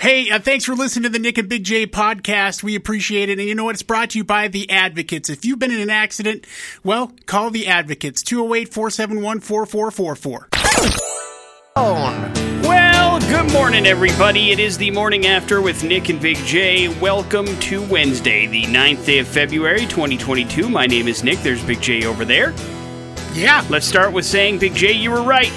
[0.00, 2.62] Hey, uh, thanks for listening to the Nick and Big J podcast.
[2.62, 3.38] We appreciate it.
[3.38, 3.74] And you know what?
[3.74, 5.28] It's brought to you by the Advocates.
[5.28, 6.46] If you've been in an accident,
[6.82, 8.22] well, call the Advocates.
[8.22, 10.48] 208 471 4444.
[12.62, 14.52] Well, good morning, everybody.
[14.52, 16.88] It is the morning after with Nick and Big J.
[16.98, 20.70] Welcome to Wednesday, the 9th day of February, 2022.
[20.70, 21.40] My name is Nick.
[21.40, 22.54] There's Big J over there.
[23.34, 23.66] Yeah.
[23.68, 25.52] Let's start with saying, Big J, you were right.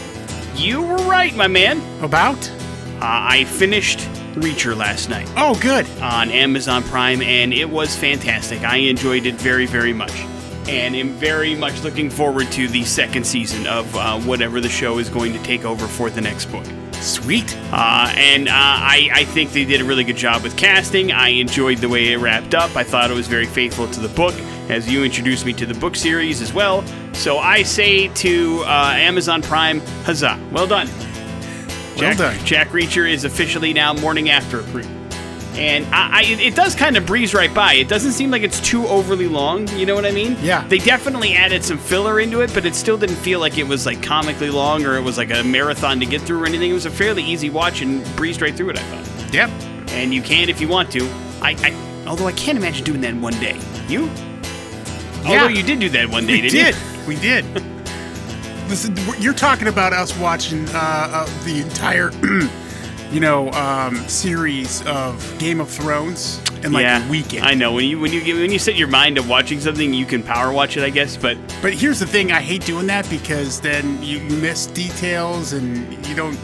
[0.53, 1.81] You were right, my man.
[2.03, 2.45] About?
[2.95, 5.85] Uh, I finished Reacher last night Oh, good.
[6.01, 8.63] on Amazon Prime, and it was fantastic.
[8.63, 10.13] I enjoyed it very, very much.
[10.67, 14.97] And am very much looking forward to the second season of uh, whatever the show
[14.97, 16.65] is going to take over for the next book.
[16.93, 17.53] Sweet.
[17.73, 21.11] Uh, and uh, I, I think they did a really good job with casting.
[21.11, 22.75] I enjoyed the way it wrapped up.
[22.77, 24.33] I thought it was very faithful to the book,
[24.69, 26.85] as you introduced me to the book series as well.
[27.11, 30.39] So I say to uh, Amazon Prime, huzzah!
[30.53, 30.87] Well done.
[31.97, 32.45] Jack, done.
[32.45, 34.89] Jack Reacher is officially now morning after approved.
[35.55, 37.75] And I, I, it does kind of breeze right by.
[37.75, 39.67] It doesn't seem like it's too overly long.
[39.77, 40.35] You know what I mean?
[40.41, 40.67] Yeah.
[40.67, 43.85] They definitely added some filler into it, but it still didn't feel like it was
[43.85, 46.71] like comically long or it was like a marathon to get through or anything.
[46.71, 48.79] It was a fairly easy watch and breezed right through it.
[48.79, 49.33] I thought.
[49.33, 49.49] Yep.
[49.91, 51.05] And you can if you want to.
[51.39, 53.59] I, I although I can't imagine doing that in one day.
[53.87, 54.05] You?
[54.05, 55.25] Yeah.
[55.27, 56.75] Although you did do that one day, We didn't did.
[56.75, 57.07] you?
[57.07, 57.63] We did.
[58.73, 62.09] Listen, you're talking about us watching uh, uh, the entire,
[63.13, 67.45] you know, um, series of Game of Thrones in like yeah, a weekend.
[67.45, 69.93] I know when you when you get- when you set your mind to watching something,
[69.93, 71.17] you can power watch it, I guess.
[71.17, 75.53] But But here's the thing: I hate doing that because then you, you miss details
[75.53, 76.35] and you don't.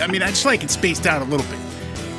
[0.00, 1.58] I mean, I just like it spaced out a little bit.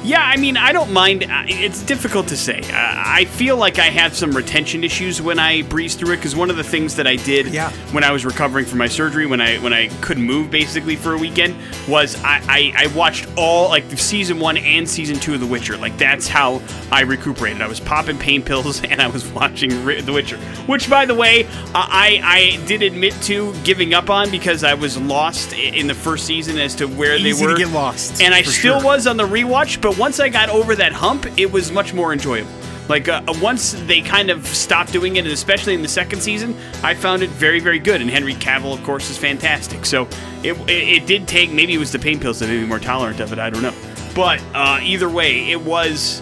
[0.06, 1.24] Yeah, I mean, I don't mind.
[1.24, 2.60] uh, It's difficult to say.
[2.60, 6.36] Uh, I feel like I have some retention issues when I breeze through it because
[6.36, 7.72] one of the things that I did Yeah.
[7.92, 11.14] when I was recovering from my surgery, when I when I couldn't move basically for
[11.14, 11.56] a weekend,
[11.88, 15.76] was I, I, I watched all like season one and season two of The Witcher.
[15.76, 17.64] Like that's how I recuperated.
[17.64, 21.48] I was popping pain pills and I was watching The Witcher, which by the way,
[21.74, 26.26] I I did admit to giving up on because I was lost in the first
[26.28, 27.28] season as to where they were.
[27.30, 28.86] Easy they to were get lost, and I still sure.
[28.86, 32.14] was on the rewatch, but once I got over that hump, it was much more
[32.14, 32.52] enjoyable.
[32.88, 36.56] Like uh, once they kind of stopped doing it, and especially in the second season,
[36.84, 38.00] I found it very, very good.
[38.00, 39.86] And Henry Cavill, of course, is fantastic.
[39.86, 40.08] So
[40.44, 42.80] it, it, it did take maybe it was the pain pills that made me more
[42.80, 43.40] tolerant of it.
[43.40, 43.74] I don't know,
[44.14, 46.22] but uh, either way, it was.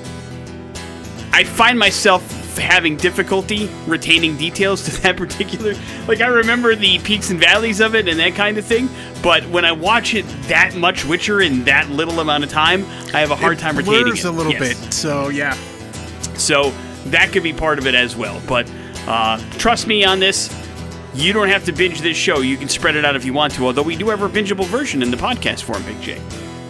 [1.34, 5.74] I find myself having difficulty retaining details to that particular
[6.08, 8.90] like I remember the peaks and valleys of it and that kind of thing
[9.22, 13.20] but when I watch it that much Witcher in that little amount of time I
[13.20, 14.80] have a hard It time retaining it a little Yes.
[14.82, 14.94] bit.
[14.94, 15.54] So yeah,
[16.38, 16.72] so
[17.08, 18.70] that could be part of it as well but
[19.08, 20.50] uh, trust me on this
[21.14, 23.54] you don't have to binge this show you can spread it out if you want
[23.54, 26.16] to although we do have a bingeable version in the podcast form Big J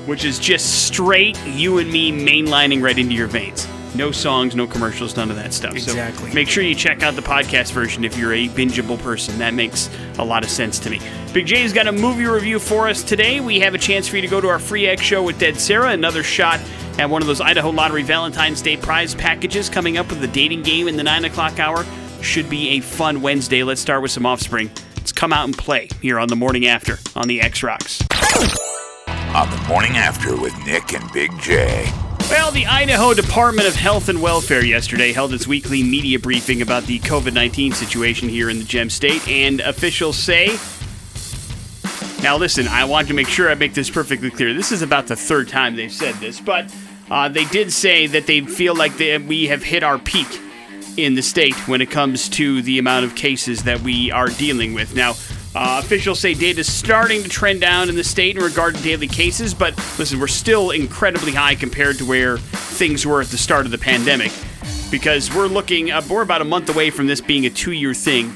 [0.06, 4.68] which is just straight you and me mainlining right into your veins no songs, no
[4.68, 5.74] commercials, none of that stuff.
[5.74, 6.30] Exactly.
[6.30, 9.38] So make sure you check out the podcast version if you're a bingeable person.
[9.40, 11.00] That makes a lot of sense to me.
[11.34, 13.40] Big J's got a movie review for us today.
[13.40, 15.58] We have a chance for you to go to our free X show with Dead
[15.60, 15.92] Sarah.
[15.92, 16.60] Another shot
[17.00, 20.64] at one of those Idaho Lottery Valentine's Day prize packages coming up with the dating
[20.64, 21.86] game in the 9 o'clock hour.
[22.22, 23.64] Should be a fun Wednesday.
[23.64, 24.70] Let's start with some offspring.
[24.98, 28.02] Let's come out and play here on the morning after on the X Rocks.
[29.36, 31.92] on the morning after with Nick and Big J.
[32.34, 36.82] Well, the Idaho Department of Health and Welfare yesterday held its weekly media briefing about
[36.86, 40.58] the COVID 19 situation here in the Gem State, and officials say.
[42.24, 44.52] Now, listen, I want to make sure I make this perfectly clear.
[44.56, 46.74] This is about the third time they've said this, but
[47.12, 50.42] uh, they did say that they feel like they, we have hit our peak
[50.98, 54.74] in the state when it comes to the amount of cases that we are dealing
[54.74, 54.96] with.
[54.96, 55.14] Now,
[55.56, 58.82] uh, officials say data is starting to trend down in the state in regard to
[58.82, 63.38] daily cases, but listen, we're still incredibly high compared to where things were at the
[63.38, 64.32] start of the pandemic
[64.90, 67.94] because we're looking, uh, we're about a month away from this being a two year
[67.94, 68.34] thing.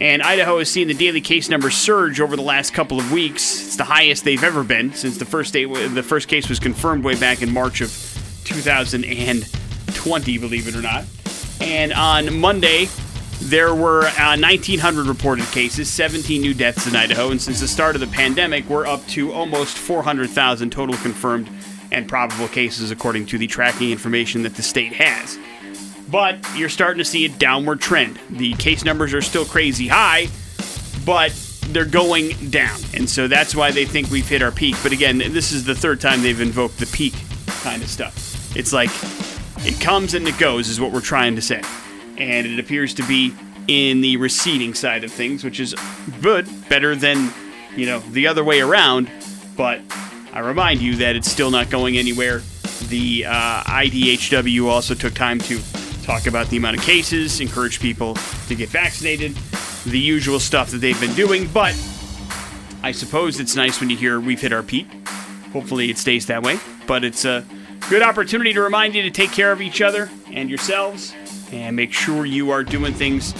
[0.00, 3.66] And Idaho has seen the daily case numbers surge over the last couple of weeks.
[3.66, 7.04] It's the highest they've ever been since the first day, the first case was confirmed
[7.04, 7.90] way back in March of
[8.44, 11.04] 2020, believe it or not.
[11.60, 12.88] And on Monday,
[13.42, 17.94] there were uh, 1,900 reported cases, 17 new deaths in Idaho, and since the start
[17.96, 21.50] of the pandemic, we're up to almost 400,000 total confirmed
[21.90, 25.38] and probable cases, according to the tracking information that the state has.
[26.10, 28.18] But you're starting to see a downward trend.
[28.30, 30.28] The case numbers are still crazy high,
[31.04, 31.32] but
[31.68, 32.78] they're going down.
[32.94, 34.76] And so that's why they think we've hit our peak.
[34.82, 37.14] But again, this is the third time they've invoked the peak
[37.62, 38.56] kind of stuff.
[38.56, 38.90] It's like
[39.66, 41.62] it comes and it goes, is what we're trying to say.
[42.22, 43.34] And it appears to be
[43.66, 45.74] in the receding side of things, which is
[46.20, 47.32] good, better than,
[47.74, 49.10] you know, the other way around.
[49.56, 49.80] But
[50.32, 52.42] I remind you that it's still not going anywhere
[52.88, 55.60] The uh, IDHW also took time to
[56.04, 58.14] talk about the amount of cases, encourage people
[58.48, 59.34] to get vaccinated,
[59.84, 61.48] the usual stuff that they've been doing.
[61.48, 61.74] But
[62.82, 64.86] I suppose it's nice when you hear we've hit our peak.
[65.52, 66.58] Hopefully it stays that way.
[66.86, 67.44] But it's a
[67.88, 71.14] good opportunity to remind you to take care of each other and yourselves
[71.52, 73.32] and make sure you are doing things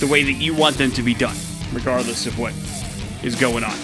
[0.00, 1.36] the way that you want them to be done,
[1.72, 2.52] regardless of what
[3.22, 3.76] is going on.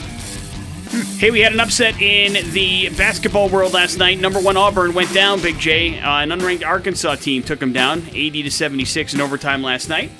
[1.17, 4.21] Hey, we had an upset in the basketball world last night.
[4.21, 5.41] Number one Auburn went down.
[5.41, 9.63] Big J, uh, an unranked Arkansas team took them down, 80 to 76 in overtime
[9.63, 10.11] last night.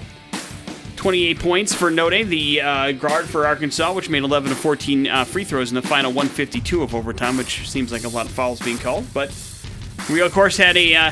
[0.97, 5.25] 28 points for Notae, the uh, guard for Arkansas, which made 11 of 14 uh,
[5.25, 8.61] free throws in the final 152 of overtime, which seems like a lot of fouls
[8.61, 9.05] being called.
[9.13, 9.35] But
[10.09, 11.11] we, of course, had a uh,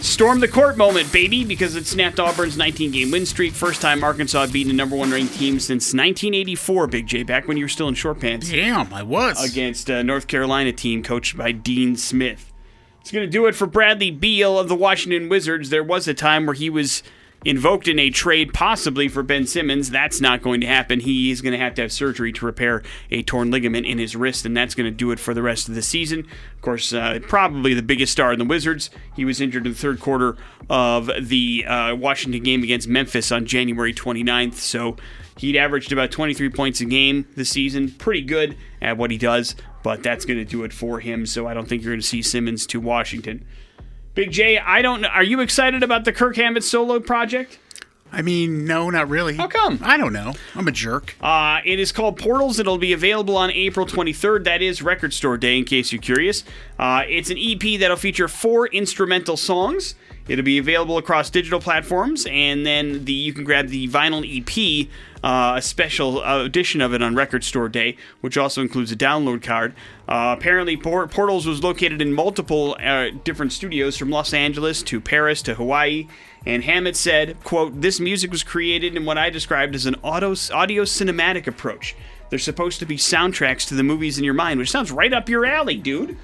[0.00, 3.52] storm the court moment, baby, because it snapped Auburn's 19 game win streak.
[3.52, 7.48] First time Arkansas had beaten a number one ranked team since 1984, Big J, back
[7.48, 8.50] when you were still in short pants.
[8.50, 9.42] Damn, I was.
[9.44, 12.52] Against a North Carolina team coached by Dean Smith.
[13.00, 15.70] It's going to do it for Bradley Beal of the Washington Wizards.
[15.70, 17.02] There was a time where he was
[17.46, 19.88] invoked in a trade possibly for Ben Simmons.
[19.88, 20.98] That's not going to happen.
[20.98, 22.82] He is going to have to have surgery to repair
[23.12, 25.68] a torn ligament in his wrist, and that's going to do it for the rest
[25.68, 26.26] of the season.
[26.56, 28.90] Of course, uh, probably the biggest star in the Wizards.
[29.14, 30.36] He was injured in the third quarter
[30.68, 34.96] of the uh, Washington game against Memphis on January 29th, so
[35.38, 37.92] he'd averaged about 23 points a game this season.
[37.92, 39.54] Pretty good at what he does,
[39.84, 42.06] but that's going to do it for him, so I don't think you're going to
[42.06, 43.46] see Simmons to Washington.
[44.16, 45.02] Big J, I don't.
[45.02, 45.08] Know.
[45.08, 47.58] Are you excited about the Kirk Hammett solo project?
[48.10, 49.36] I mean, no, not really.
[49.36, 49.78] How come?
[49.82, 50.32] I don't know.
[50.54, 51.14] I'm a jerk.
[51.20, 52.58] Uh, it is called Portals.
[52.58, 54.44] It'll be available on April 23rd.
[54.44, 56.44] That is Record Store Day, in case you're curious.
[56.78, 59.96] Uh, it's an EP that'll feature four instrumental songs.
[60.28, 64.88] It'll be available across digital platforms, and then the you can grab the vinyl EP,
[65.22, 69.42] uh, a special edition of it on Record Store Day, which also includes a download
[69.42, 69.74] card.
[70.08, 75.00] Uh, apparently, Port- Portals was located in multiple uh, different studios, from Los Angeles to
[75.00, 76.08] Paris to Hawaii.
[76.44, 80.34] And Hammett said, "quote This music was created in what I described as an auto,
[80.52, 81.94] audio cinematic approach.
[82.30, 85.28] They're supposed to be soundtracks to the movies in your mind, which sounds right up
[85.28, 86.16] your alley, dude."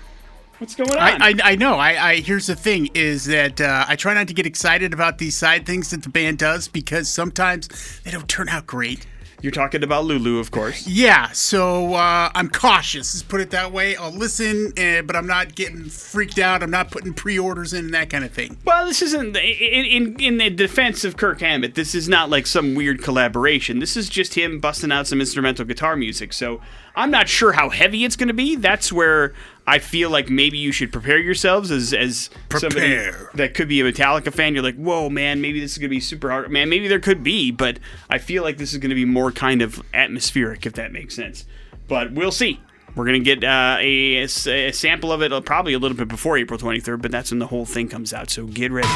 [0.63, 0.97] What's going on?
[0.97, 1.75] I, I, I know.
[1.75, 5.19] I, I here's the thing: is that uh, I try not to get excited about
[5.19, 7.67] these side things that the band does because sometimes
[8.05, 9.05] they don't turn out great.
[9.41, 10.87] You're talking about Lulu, of course.
[10.87, 13.13] Yeah, so uh, I'm cautious.
[13.13, 13.97] Let's put it that way.
[13.97, 16.63] I'll listen, uh, but I'm not getting freaked out.
[16.63, 18.57] I'm not putting pre-orders in and that kind of thing.
[18.65, 21.75] Well, this isn't in in, in the defense of Kirk Hammett.
[21.75, 23.81] This is not like some weird collaboration.
[23.81, 26.33] This is just him busting out some instrumental guitar music.
[26.33, 26.61] So
[26.95, 28.57] I'm not sure how heavy it's going to be.
[28.57, 29.35] That's where
[29.67, 33.85] I feel like maybe you should prepare yourselves as as somebody that could be a
[33.85, 34.55] Metallica fan.
[34.55, 36.51] You're like, whoa, man, maybe this is going to be super hard.
[36.51, 37.79] Man, maybe there could be, but
[38.11, 41.15] I feel like this is going to be more kind of atmospheric, if that makes
[41.15, 41.47] sense.
[41.89, 42.61] But we'll see.
[42.95, 46.09] We're going to get uh, a, a sample of it uh, probably a little bit
[46.09, 48.29] before April 23rd, but that's when the whole thing comes out.
[48.29, 48.89] So get ready.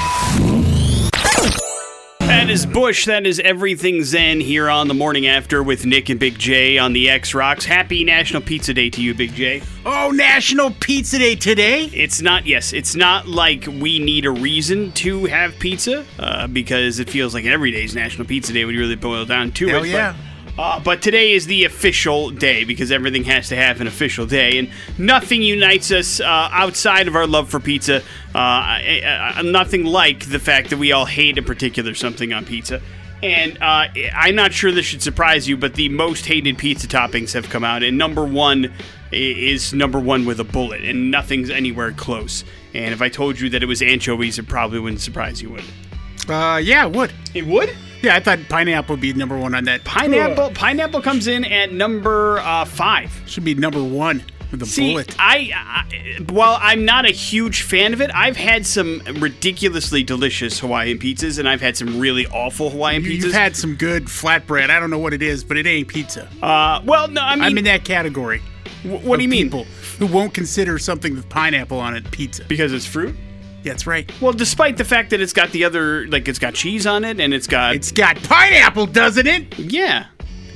[2.27, 3.05] That is Bush.
[3.07, 6.93] That is everything Zen here on the morning after with Nick and Big J on
[6.93, 7.65] the X Rocks.
[7.65, 9.63] Happy National Pizza Day to you, Big J.
[9.85, 11.85] Oh, National Pizza Day today.
[11.87, 16.99] It's not, yes, it's not like we need a reason to have pizza uh, because
[16.99, 19.69] it feels like every day is National Pizza Day when you really boil down to
[19.69, 19.91] Hell it.
[19.91, 20.17] yeah.
[20.57, 24.27] But, uh, but today is the official day because everything has to have an official
[24.27, 28.03] day, and nothing unites us uh, outside of our love for pizza.
[28.35, 32.45] Uh, uh, uh, nothing like the fact that we all hate a particular something on
[32.45, 32.81] pizza.
[33.23, 37.33] And uh, I'm not sure this should surprise you, but the most hated pizza toppings
[37.33, 38.73] have come out, and number one
[39.11, 42.45] is number one with a bullet, and nothing's anywhere close.
[42.75, 45.61] And if I told you that it was anchovies, it probably wouldn't surprise you, would
[45.61, 46.31] it?
[46.31, 47.13] Uh, yeah, it would.
[47.35, 47.75] It would.
[48.03, 49.85] Yeah, I thought pineapple would be number one on that.
[49.85, 50.51] Pineapple.
[50.51, 53.11] Pineapple comes in at number uh, five.
[53.27, 55.17] should be number one with the See, bullet.
[55.19, 60.61] I, I while I'm not a huge fan of it, I've had some ridiculously delicious
[60.61, 63.23] Hawaiian pizzas, and I've had some really awful Hawaiian You- pizzas.
[63.25, 64.71] You've had some good flatbread.
[64.71, 66.29] I don't know what it is, but it ain't pizza.
[66.43, 68.41] uh, well, no, I mean, I'm in that category.
[68.83, 69.47] wh- what do you mean?
[69.47, 69.65] People
[69.99, 72.45] who won't consider something with pineapple on it pizza.
[72.45, 73.17] Because it's fruit.
[73.67, 74.11] Yeah, that's right.
[74.21, 77.19] Well, despite the fact that it's got the other, like it's got cheese on it,
[77.19, 79.59] and it's got, It's got pineapple, doesn't it?
[79.59, 80.07] yeah.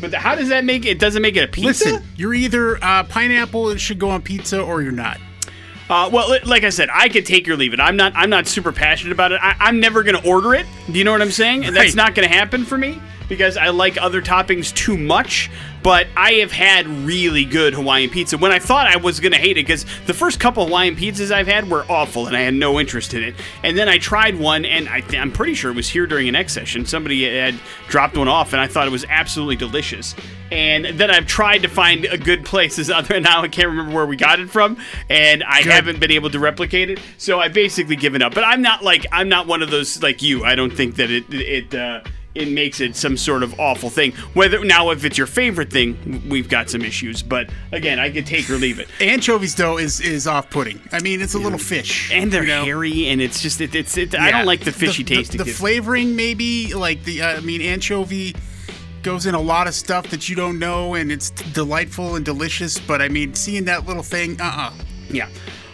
[0.00, 0.98] But how does that make it?
[0.98, 1.66] Doesn't make it a pizza.
[1.90, 5.18] Listen, you're either uh, pineapple should go on pizza or you're not.
[5.90, 7.80] Uh, well, like I said, I could take or leave it.
[7.80, 8.12] I'm not.
[8.14, 9.40] I'm not super passionate about it.
[9.42, 10.64] I, I'm never going to order it.
[10.90, 11.64] Do you know what I'm saying?
[11.64, 15.50] And That's not going to happen for me because I like other toppings too much.
[15.82, 19.38] But I have had really good Hawaiian pizza when I thought I was going to
[19.38, 22.54] hate it because the first couple Hawaiian pizzas I've had were awful and I had
[22.54, 23.34] no interest in it.
[23.62, 26.28] And then I tried one, and I th- I'm pretty sure it was here during
[26.28, 26.84] an X session.
[26.86, 27.58] Somebody had
[27.88, 30.14] dropped one off, and I thought it was absolutely delicious.
[30.52, 32.76] And then I've tried to find a good place.
[32.76, 34.76] This other now I can't remember where we got it from,
[35.08, 35.72] and I Good.
[35.72, 37.00] haven't been able to replicate it.
[37.18, 38.34] So I've basically given up.
[38.34, 40.44] But I'm not like I'm not one of those like you.
[40.44, 41.74] I don't think that it it.
[41.74, 42.02] Uh,
[42.34, 44.12] it makes it some sort of awful thing.
[44.34, 47.22] Whether now, if it's your favorite thing, we've got some issues.
[47.22, 48.88] But again, I could take or leave it.
[49.00, 50.80] Anchovies though is is off putting.
[50.92, 52.64] I mean, it's a little fish, And they're you know?
[52.64, 55.32] hairy, and it's just it, it's it, I don't like the fishy the, taste.
[55.32, 57.22] The, it the flavoring, maybe like the.
[57.22, 58.34] Uh, I mean, anchovy
[59.02, 62.78] goes in a lot of stuff that you don't know, and it's delightful and delicious.
[62.78, 64.72] But I mean, seeing that little thing, uh, uh
[65.10, 65.28] yeah.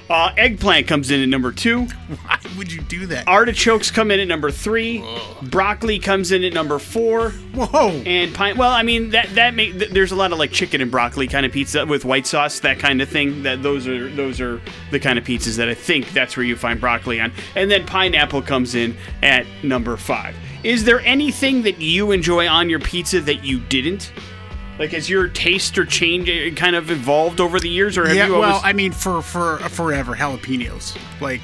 [0.08, 1.84] Uh, eggplant comes in at number two.
[1.84, 3.26] why would you do that?
[3.26, 5.04] Artichokes come in at number three.
[5.42, 7.30] Broccoli comes in at number four.
[7.54, 7.90] Whoa!
[8.06, 8.56] And pine.
[8.56, 11.26] Well, I mean that that make th- there's a lot of like chicken and broccoli
[11.26, 13.42] kind of pizza with white sauce, that kind of thing.
[13.42, 14.60] That those are those are
[14.90, 17.32] the kind of pizzas that I think that's where you find broccoli on.
[17.56, 20.36] And then pineapple comes in at number five.
[20.62, 24.12] Is there anything that you enjoy on your pizza that you didn't?
[24.78, 28.16] Like, has your taste or change uh, kind of evolved over the years, or have
[28.16, 28.50] yeah, you always?
[28.50, 31.40] well, I mean, for for forever, jalapenos like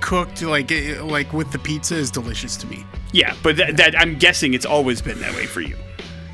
[0.00, 2.84] cooked like eh, like with the pizza is delicious to me.
[3.12, 5.76] yeah, but that, that I'm guessing it's always been that way for you.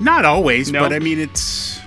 [0.01, 0.81] Not always, No?
[0.81, 1.81] but I mean, it's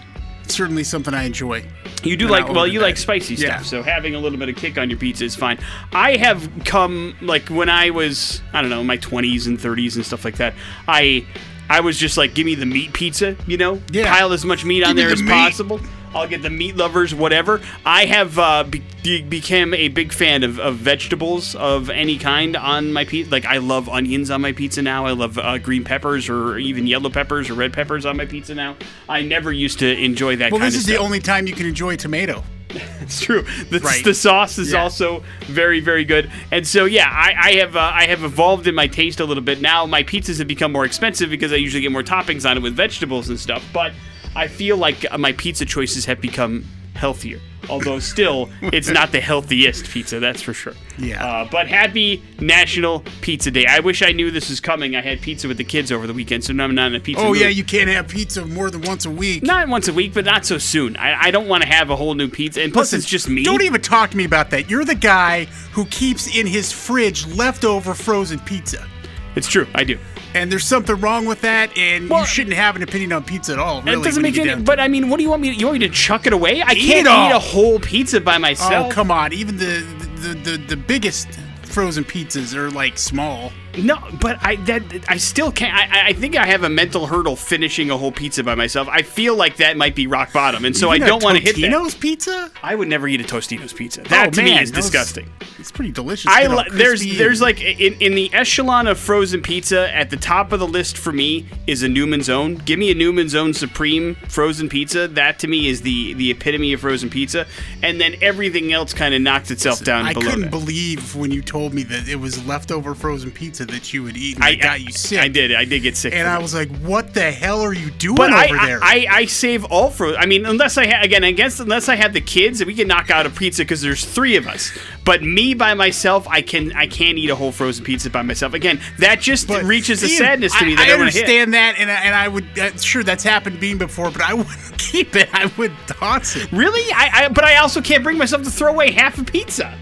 [0.48, 1.66] certainly something I enjoy.
[2.04, 2.86] You do like well, you that.
[2.86, 3.62] like spicy stuff, Yeah.
[3.63, 5.60] so having a little bit of kick on your pizza is fine.
[5.92, 10.06] I have come like when I was I don't know my twenties and thirties and
[10.06, 10.54] stuff like that.
[10.88, 11.25] I
[11.69, 14.12] I was just like, give me the meat pizza, you know, Yeah.
[14.13, 15.29] pile as much meat on there the as meat.
[15.31, 15.79] possible.
[16.15, 17.62] I'll get the meat lovers, whatever.
[17.86, 22.55] I have uh, be- be- become a big fan of, of vegetables of any kind
[22.55, 23.29] on my pizza.
[23.29, 25.05] Like I love onions on my pizza now.
[25.05, 28.55] I love uh, green peppers or even yellow peppers or red peppers on my pizza
[28.55, 28.77] now.
[29.09, 30.51] I never used to enjoy that.
[30.53, 30.97] Well, kind this is stuff.
[30.97, 32.41] the only time you can enjoy tomato.
[33.01, 33.43] It's true.
[33.69, 34.03] The, Right.
[34.03, 34.81] the sauce is Yeah.
[34.84, 36.29] also very, very good.
[36.51, 39.43] And so, yeah, I, I have uh, I have evolved in my taste a little
[39.43, 39.62] bit.
[39.62, 42.62] Now my pizzas have become more expensive because I usually get more toppings on it
[42.62, 43.63] with vegetables and stuff.
[43.74, 43.93] But
[44.36, 46.65] I feel like my pizza choices have become
[46.98, 47.39] healthier.
[47.70, 50.74] Although still, it's not the healthiest pizza, that's for sure.
[50.98, 51.24] Yeah.
[51.25, 53.66] Uh, but happy National Pizza Day.
[53.68, 54.96] I wish I knew this was coming.
[54.96, 57.00] I had pizza with the kids over the weekend, so now I'm not in a
[57.00, 57.22] pizza.
[57.22, 57.42] Oh mood.
[57.42, 59.44] yeah, you can't have pizza more than once a week.
[59.44, 60.96] Not once a week, but not so soon.
[60.98, 62.62] I, I don't want to have a whole new pizza.
[62.62, 63.44] And plus, Listen, it's just me.
[63.44, 64.70] Don't even talk to me about that.
[64.70, 68.88] You're the guy who keeps in his fridge leftover frozen pizza.
[69.36, 69.68] It's true.
[69.75, 70.00] I do.
[70.38, 73.53] And there's something wrong with that, and Well- you shouldn't have an opinion on pizza
[73.53, 73.82] at all.
[73.82, 74.46] Really, it doesn't make any.
[74.46, 75.50] get down to But I mean, what do you want me?
[75.50, 76.62] To, you want me to chuck it away?
[76.62, 78.88] I Eat can't eat a whole pizza by oh, myself.
[78.88, 79.34] Oh come on!
[79.34, 79.84] Even the
[80.22, 81.27] the, the the biggest
[81.63, 83.51] frozen pizzas are like small.
[83.77, 85.74] No, but I that I still can't.
[85.75, 88.88] I, I think I have a mental hurdle finishing a whole pizza by myself.
[88.89, 91.43] I feel like that might be rock bottom, and so Even I don't want to
[91.43, 91.62] hit that.
[91.62, 92.51] Totino's pizza.
[92.63, 94.01] I would never eat a Tostino's pizza.
[94.01, 95.29] Oh, that oh, to man, me is those- disgusting.
[95.60, 96.31] It's pretty delicious.
[96.31, 100.51] I li- there's there's like in, in the echelon of frozen pizza at the top
[100.51, 102.55] of the list for me is a Newman's Own.
[102.55, 105.07] Give me a Newman's Own Supreme frozen pizza.
[105.07, 107.48] That to me is the the epitome of frozen pizza.
[107.81, 110.51] And then everything else kind of knocks itself down I below couldn't that.
[110.51, 114.36] believe when you told me that it was leftover frozen pizza that you would eat.
[114.36, 115.19] And I, I got you sick.
[115.19, 115.53] I did.
[115.53, 116.13] I did get sick.
[116.13, 119.05] And I was like, "What the hell are you doing But I, over there?" I,
[119.09, 120.19] I, I save all frozen.
[120.19, 122.88] I mean, unless I ha- again, I guess unless I have the kids, we can
[122.88, 124.71] knock out a pizza because there's three of us.
[125.03, 128.53] But me by myself, I can I can't eat a whole frozen pizza by myself.
[128.53, 131.75] Again, that just But, reaches a sadness to me that I, I, I understand that,
[131.77, 134.77] and I, and I would uh, sure that's happened to me before, but I wouldn't
[134.77, 135.29] keep it.
[135.33, 136.51] I would toss it.
[136.51, 136.91] Really?
[136.93, 139.77] I, I but I also can't bring myself to throw away half a pizza.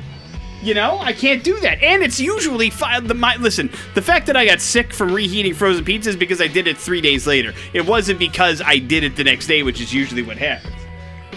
[0.66, 1.82] You know, I can't do that.
[1.84, 3.70] And it's usually fi- the my listen.
[3.94, 6.76] The fact that I got sick from reheating frozen pizza is because I did it
[6.78, 7.54] three days later.
[7.74, 10.74] It wasn't because I did it the next day, which is usually what happens.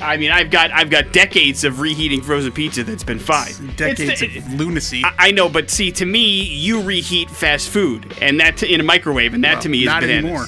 [0.01, 3.53] I mean, I've got I've got decades of reheating frozen pizza that's been fine.
[3.77, 5.03] Decades It's- of lunacy.
[5.05, 8.85] I I know, but see, to me, you reheat fast food, and that in a
[8.85, 10.25] microwave, and that Well, to me is not bananas.
[10.25, 10.47] anymore.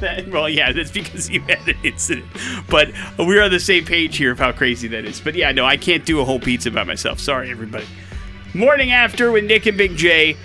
[0.00, 2.26] That- well, yeah, that's because you had an incident.
[2.68, 5.20] But we're on the same page here of how crazy that is.
[5.20, 7.20] But yeah, no, I can't do a whole pizza by myself.
[7.20, 7.86] Sorry, everybody.
[8.54, 10.36] Morning after with Nick and Big J.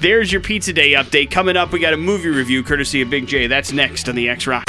[0.00, 1.30] There's your Pizza Day update.
[1.30, 3.46] Coming up, we got a movie review courtesy of Big J.
[3.46, 4.64] That's next on the X Rock.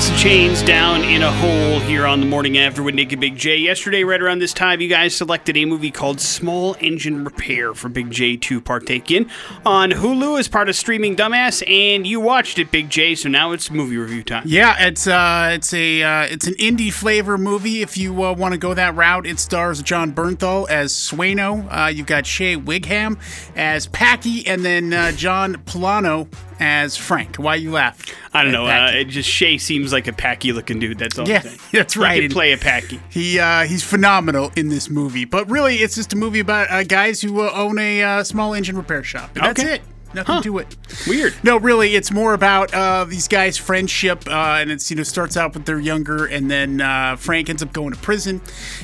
[0.00, 3.58] In Chains down in a hole here on the morning after with and Big J.
[3.58, 7.90] Yesterday, right around this time, you guys selected a movie called Small Engine Repair for
[7.90, 9.28] Big J to partake in
[9.66, 13.14] on Hulu as part of Streaming Dumbass, and you watched it, Big J.
[13.14, 14.44] So now it's movie review time.
[14.46, 17.82] Yeah, it's uh, it's a uh, it's an indie flavor movie.
[17.82, 21.68] If you uh, want to go that route, it stars Jon Bernthal as Swaino.
[21.70, 23.18] Uh, you've got Shea Whigham
[23.54, 26.26] as Packy, and then uh, Jon Pollono
[26.60, 27.36] as Frank.
[27.36, 28.00] Why you laugh?
[28.32, 28.66] I don't know.
[28.66, 30.98] Uh, it just Shea seems like a packy looking dude.
[30.98, 31.26] That's all.
[31.28, 32.20] Yeah, that's He right.
[32.22, 33.00] could play a packy.
[33.08, 36.84] He uh, he's phenomenal in this movie, but really, it's just a movie about uh,
[36.84, 39.30] guys who uh, own a uh, small engine repair shop.
[39.34, 39.82] And that's it.
[40.12, 40.76] Nothing to it.
[41.06, 41.34] Weird.
[41.44, 45.36] No, really, it's more about uh, these guys' friendship, uh, and it's you know starts
[45.36, 48.40] out with they're younger, and then uh, Frank ends up going to prison,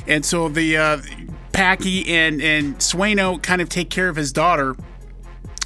[0.07, 0.99] and so the uh,
[1.53, 4.77] Packy and and Swaino kind of take care of his daughter.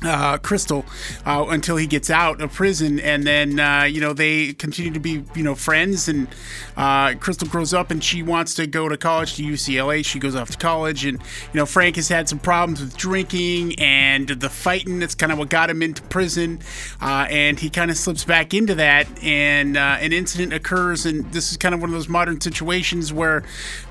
[0.02, 0.86] Uh, Crystal,
[1.26, 4.98] uh, until he gets out of prison, and then uh, you know they continue to
[4.98, 6.08] be you know friends.
[6.08, 6.26] And
[6.74, 10.02] uh, Crystal grows up, and she wants to go to college to UCLA.
[10.02, 13.78] She goes off to college, and you know Frank has had some problems with drinking
[13.78, 15.00] and the fighting.
[15.00, 16.60] That's kind of what got him into prison,
[17.02, 19.06] uh, and he kind of slips back into that.
[19.22, 23.12] And uh, an incident occurs, and this is kind of one of those modern situations
[23.12, 23.42] where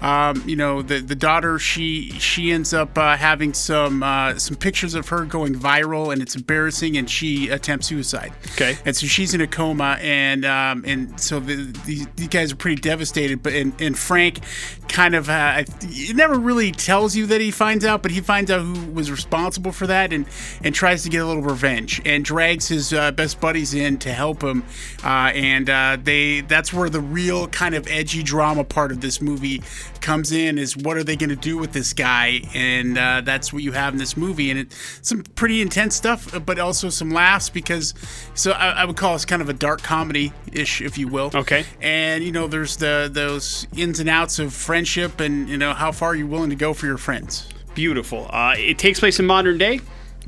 [0.01, 4.01] um, you know the the daughter she she ends up having some
[4.39, 8.31] some pictures of her going viral, and it's embarrassing, and she attempts suicide.
[8.53, 8.77] Okay.
[8.85, 12.55] And so she's in a coma, and um, and so the, the, these guys are
[12.55, 13.43] pretty devastated.
[13.43, 14.39] But and, and Frank
[14.87, 18.49] kind of uh, it never really tells you that he finds out, but he finds
[18.51, 20.25] out who was responsible for that, and
[20.63, 24.11] and tries to get a little revenge, and drags his uh, best buddies in to
[24.11, 24.63] help him.
[25.03, 29.21] Uh, and uh, they that's where the real kind of edgy drama part of this
[29.21, 29.61] movie
[30.01, 33.51] comes in is what are they going to do with this guy and uh, that's
[33.51, 37.09] what you have in this movie and it's some pretty intense stuff but also some
[37.11, 37.93] laughs because
[38.35, 41.31] so I, I would call this kind of a dark comedy ish if you will
[41.33, 41.65] Okay.
[41.81, 45.91] and you know there's the those ins and outs of friendship and you know how
[45.91, 48.27] far you're willing to go for your friends Beautiful.
[48.29, 49.79] Uh, it takes place in modern day.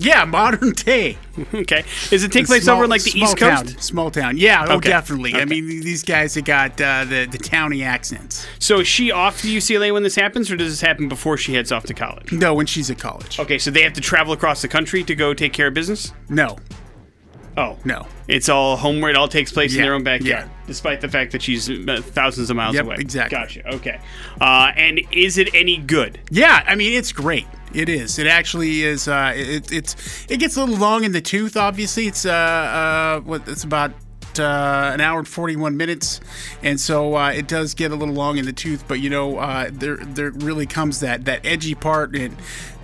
[0.03, 1.17] Yeah modern day
[1.53, 1.83] Okay.
[2.09, 3.81] Does it take place Small- over in like the East town, Coast?
[3.81, 4.89] small town yeah oh Okay.
[4.89, 9.11] definitely i mean these guys have got uh, the the towny accents So is she
[9.11, 11.93] off to UCLA when this happens, or does this happen before she heads off to
[11.93, 12.31] college?
[12.31, 15.15] no when she's at college Okay, so they have to travel across the country to
[15.15, 16.11] go take care of business.
[16.29, 16.57] no
[17.57, 19.09] Oh no It's all homeward.
[19.11, 20.67] It all takes place in their own backyard, yeah.
[20.67, 22.95] despite the fact that she's uh, thousands of miles Yep, away.
[22.97, 23.37] exactly.
[23.37, 23.75] Gotcha.
[23.75, 23.99] Okay.
[24.39, 26.17] Uh, and is it any good?
[26.29, 27.45] Yeah, I mean it's great.
[27.73, 28.19] It is.
[28.19, 29.07] It actually is.
[29.07, 30.25] Uh, it, it's.
[30.29, 31.55] It gets a little long in the tooth.
[31.57, 32.25] Obviously, it's.
[32.25, 33.47] Uh, uh, what?
[33.47, 33.91] It's about.
[34.39, 36.21] Uh, an hour and 41 minutes
[36.63, 39.37] and so uh, it does get a little long in the tooth but you know
[39.39, 42.37] uh, there there really comes that that edgy part and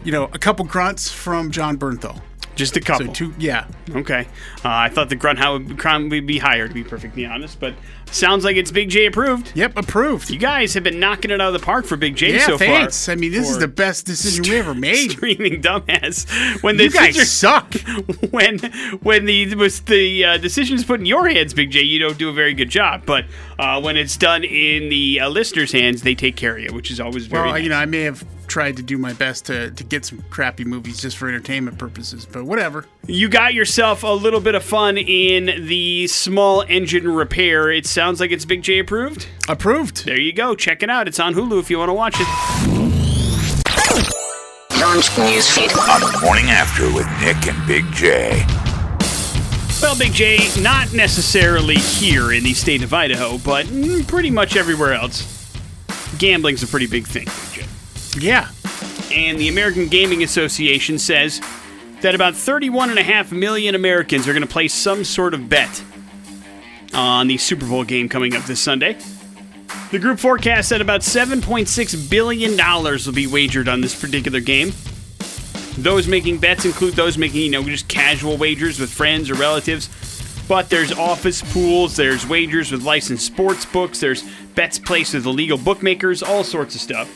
[0.04, 2.22] you know a couple grunts from Jon Bernthal
[2.58, 3.14] Just a so couple.
[3.14, 3.66] two yeah
[3.96, 4.28] Okay.
[4.58, 7.62] Uh, I thought the grunt how would, crime would be higher, to be perfectly honest,
[7.62, 7.74] but
[8.12, 9.52] sounds like it's Big J approved.
[9.56, 12.34] yep approved You guys have been knocking it out of the park for Big J
[12.36, 13.14] yeah so thanks far.
[13.14, 16.28] I mean this is the best decision we ever made Streaming dumbass.
[16.64, 17.74] When the you guys decision- suck
[18.32, 18.60] when
[19.02, 22.18] when the was the uh, decision is put in your hands, Big J, you don't
[22.18, 23.04] do a very good job.
[23.06, 23.26] But
[23.60, 26.92] uh, when it's done in the uh, listeners' hands, they take care of you, which
[26.92, 27.44] is always very.
[27.44, 27.64] Well, nice.
[27.64, 30.64] you know, I may have tried to do my best to, to get some crappy
[30.64, 32.86] movies just for entertainment purposes, but whatever.
[33.06, 37.70] You got yourself a little bit of fun in the small engine repair.
[37.72, 39.28] It sounds like it's Big J approved.
[39.50, 40.06] Approved.
[40.06, 40.54] There you go.
[40.54, 41.08] Check it out.
[41.08, 42.28] It's on Hulu if you want to watch it.
[44.80, 45.76] Launch newsfeed.
[45.96, 48.46] On the morning after with Nick and Big J.
[49.82, 54.56] Well, Big J, not necessarily here in the state of Idaho, but mm, pretty much
[54.56, 55.52] everywhere else.
[56.20, 57.66] Gambling's a pretty big thing, Big
[58.14, 58.28] J.
[58.28, 58.48] Yeah.
[59.12, 61.42] and the American Gaming Association says
[62.02, 65.82] that about 31.5 million Americans are going to place some sort of bet
[66.94, 68.98] on the Super Bowl game coming up this Sunday.
[69.92, 74.74] The group forecast that about $7.6 billion will be wagered on this particular game.
[75.78, 79.90] Those making bets include those making, you know, just casual wagers with friends or relatives.
[80.48, 84.24] But there's office pools, there's wagers with licensed sports books, there's
[84.56, 87.14] bets placed with illegal bookmakers, all sorts of stuff.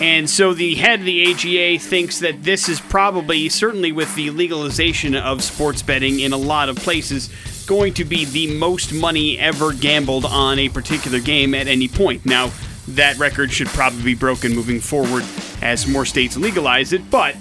[0.00, 4.30] And so the head of the AGA thinks that this is probably, certainly with the
[4.30, 7.28] legalization of sports betting in a lot of places,
[7.72, 12.26] going to be the most money ever gambled on a particular game at any point.
[12.26, 12.50] Now,
[12.88, 15.24] that record should probably be broken moving forward
[15.62, 17.34] as more states legalize it, but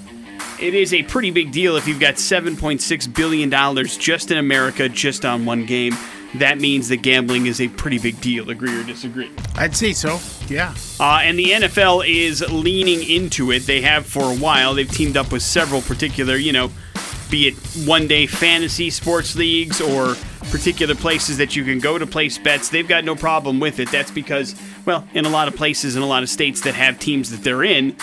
[0.58, 5.26] it is a pretty big deal if you've got $7.6 billion just in America, just
[5.26, 5.98] on one game.
[6.36, 8.50] That means that gambling is a pretty big deal.
[8.52, 9.30] Agree or disagree?
[9.56, 10.18] I'd say so.
[10.48, 10.74] Yeah.
[10.98, 13.64] Uh, and the NFL is leaning into it.
[13.64, 14.76] They have for a while.
[14.76, 16.72] They've teamed up with several particular, you know,
[17.32, 17.56] be it
[17.88, 20.16] one day fantasy sports leagues or
[20.52, 22.70] particular places that you can go to place bets.
[22.70, 23.90] They've got no problem with it.
[23.90, 24.54] That's because,
[24.86, 27.44] well, in a lot of places, in a lot of states that have teams that
[27.44, 27.96] they're in,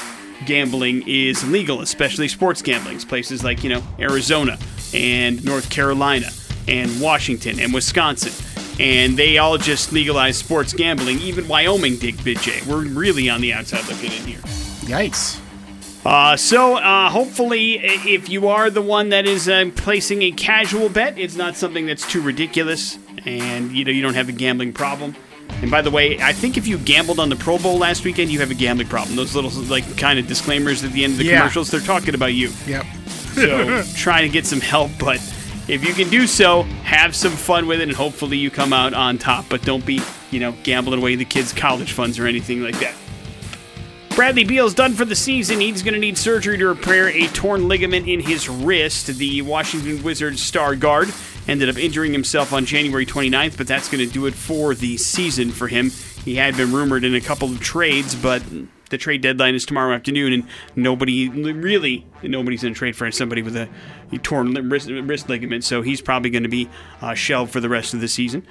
[0.47, 2.99] gambling is legal, especially sports gambling.
[3.01, 4.59] Places like, you know, Arizona
[4.95, 6.31] and North Carolina
[6.67, 8.33] and Washington and Wisconsin.
[8.81, 11.19] And they all just legalized sports gambling.
[11.19, 12.63] Even Wyoming did, Big J.
[12.67, 14.41] We're really on the outside looking in here.
[14.87, 15.41] Yikes.
[16.05, 20.89] Uh, so uh, hopefully, if you are the one that is uh, placing a casual
[20.89, 24.73] bet, it's not something that's too ridiculous, and you know you don't have a gambling
[24.73, 25.15] problem.
[25.61, 28.31] And by the way, I think if you gambled on the Pro Bowl last weekend,
[28.31, 29.17] you have a gambling problem.
[29.17, 31.39] Those little like kind of disclaimers at the end of the Yeah.
[31.39, 32.53] commercials, they're talking about you.
[32.67, 32.87] Yep.
[33.35, 35.17] So try to get some help, but
[35.67, 38.95] if you can do so, have some fun with it, and hopefully you come out
[38.95, 39.47] on top.
[39.49, 42.95] But don't be, you know, gambling away the kids' college funds or anything like that.
[44.19, 45.61] Bradley Beal's done for the season.
[45.61, 49.07] He's going to need surgery to repair a torn ligament in his wrist.
[49.07, 51.15] The Washington Wizards star guard
[51.47, 54.97] ended up injuring himself on January 29th, but that's going to do it for the
[54.97, 55.91] season for him.
[56.25, 58.43] He had been rumored in a couple of trades, but
[58.91, 63.55] the trade deadline is tomorrow afternoon, and nobody really nobody's to trade for somebody with
[63.55, 63.69] a
[64.25, 66.69] torn wrist, wrist ligament, so he's probably going to be
[67.01, 68.45] uh, shelved for the rest of the season.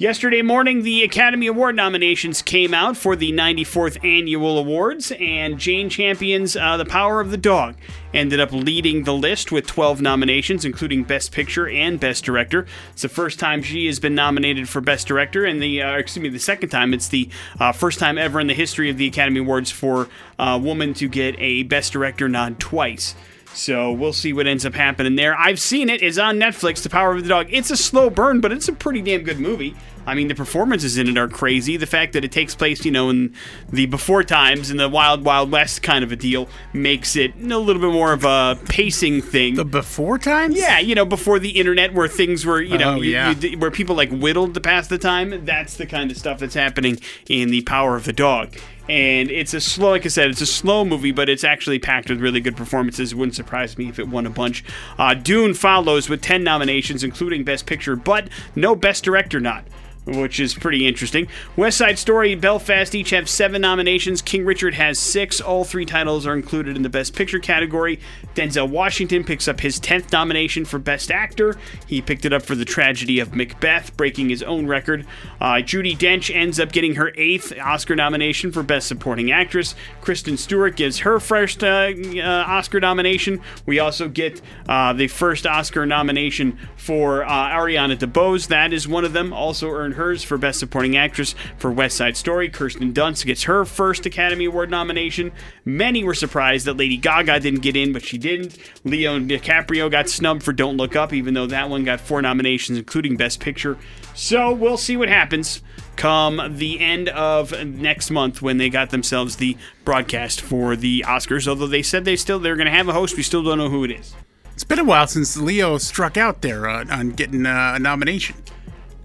[0.00, 5.90] Yesterday morning, the Academy Award nominations came out for the 94th Annual Awards, and Jane
[5.90, 7.74] Campion's uh, The Power of the Dog
[8.14, 12.64] ended up leading the list with 12 nominations, including Best Picture and Best Director.
[12.92, 16.22] It's the first time she has been nominated for Best Director, and the uh, excuse
[16.22, 16.94] me, the second time.
[16.94, 20.08] It's the uh, first time ever in the history of the Academy Awards for
[20.38, 23.14] a woman to get a Best Director nod twice.
[23.52, 25.36] So we'll see what ends up happening there.
[25.38, 26.02] I've seen it.
[26.02, 27.48] It's on Netflix, The Power of the Dog.
[27.50, 29.74] It's a slow burn, but it's a pretty damn good movie.
[30.06, 31.76] I mean, the performances in it are crazy.
[31.76, 33.34] The fact that it takes place, you know, in
[33.70, 37.58] the before times, in the Wild Wild West kind of a deal, makes it a
[37.58, 39.56] little bit more of a pacing thing.
[39.56, 40.56] The before times?
[40.58, 43.18] Yeah, you know, before the internet, where things were, you know, Oh, you-
[43.50, 45.44] you- where people like whittled to pass the time.
[45.44, 48.56] That's the kind of stuff that's happening in the Power of the Dog.
[48.90, 52.10] And it's a slow, like I said, it's a slow movie, but it's actually packed
[52.10, 53.12] with really good performances.
[53.12, 54.64] It wouldn't surprise me if it won a bunch.
[54.98, 58.26] Uh, Dune follows with 10 nominations, including Best Picture, but
[58.56, 59.64] no Best Director not
[60.06, 61.28] which is pretty interesting.
[61.56, 64.22] West Side Story Belfast each have seven nominations.
[64.22, 65.40] King Richard has six.
[65.40, 68.00] All three titles are included in the Best Picture category.
[68.34, 71.56] Denzel Washington picks up his 10th nomination for Best Actor.
[71.86, 75.06] He picked it up for the tragedy of Macbeth, breaking his own record.
[75.40, 79.74] Uh, Judi Dench ends up getting her eighth Oscar nomination for Best Supporting Actress.
[80.00, 83.40] Kristen Stewart gives her first uh, uh, Oscar nomination.
[83.66, 88.48] We also get uh, the first Oscar nomination for uh, Ariana DeBose.
[88.48, 89.32] That is one of them.
[89.32, 92.48] Also earned hers for Best Supporting Actress for West Side Story.
[92.48, 95.32] Kirsten Dunst gets her first Academy Award nomination.
[95.64, 98.58] Many were surprised that Lady Gaga didn't get in, but she didn't.
[98.84, 102.78] Leo DiCaprio got snubbed for Don't Look Up, even though that one got four nominations,
[102.78, 103.76] including Best Picture.
[104.14, 105.62] So we'll see what happens
[105.96, 111.46] come the end of next month when they got themselves the broadcast for the Oscars.
[111.46, 113.68] Although they said they still they're going to have a host, we still don't know
[113.68, 114.14] who it is.
[114.54, 118.36] It's been a while since Leo struck out there uh, on getting uh, a nomination.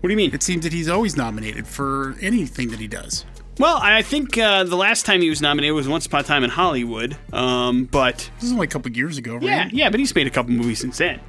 [0.01, 0.33] What do you mean?
[0.33, 3.25] It seems that he's always nominated for anything that he does.
[3.57, 6.43] Well, I think uh, the last time he was nominated was Once Upon a Time
[6.43, 7.17] in Hollywood.
[7.31, 9.43] Um, but This is only a couple years ago, right?
[9.43, 11.21] yeah, yeah, but he's made a couple movies since then.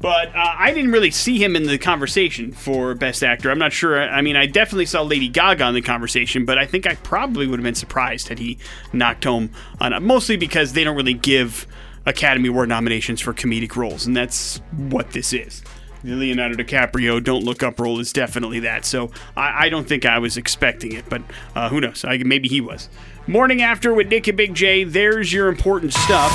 [0.00, 3.50] But uh, I didn't really see him in the conversation for Best Actor.
[3.50, 4.02] I'm not sure.
[4.02, 7.46] I mean, I definitely saw Lady Gaga in the conversation, but I think I probably
[7.46, 8.58] would have been surprised had he
[8.92, 10.00] knocked home on it.
[10.00, 11.66] Mostly because they don't really give
[12.06, 15.62] Academy Award nominations for comedic roles, and that's what this is.
[16.04, 18.84] The Leonardo DiCaprio "Don't Look Up" role is definitely that.
[18.84, 21.22] So I, I don't think I was expecting it, but
[21.54, 22.04] uh, who knows?
[22.04, 22.90] I, maybe he was.
[23.26, 24.84] Morning after with Nick and Big J.
[24.84, 26.30] There's your important stuff.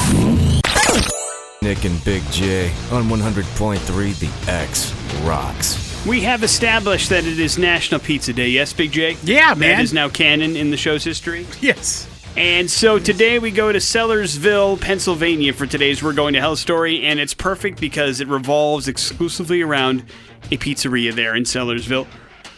[1.62, 6.04] Nick and Big J on 100.3 The X rocks.
[6.08, 8.50] We have established that it is National Pizza Day.
[8.50, 9.18] Yes, Big J?
[9.22, 9.82] Yeah, man.
[9.82, 11.46] is now canon in the show's history.
[11.62, 12.09] Yes.
[12.38, 17.04] And so today we go to Sellersville, Pennsylvania for today's We're Going to Hell story,
[17.06, 20.06] and it's perfect because it revolves exclusively around
[20.52, 22.08] a pizzeria there in Sellersville.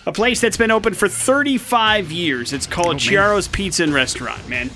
[0.05, 2.53] A place that's been open for 35 years.
[2.53, 4.69] It's called Chiaro's Pizza and Restaurant, man.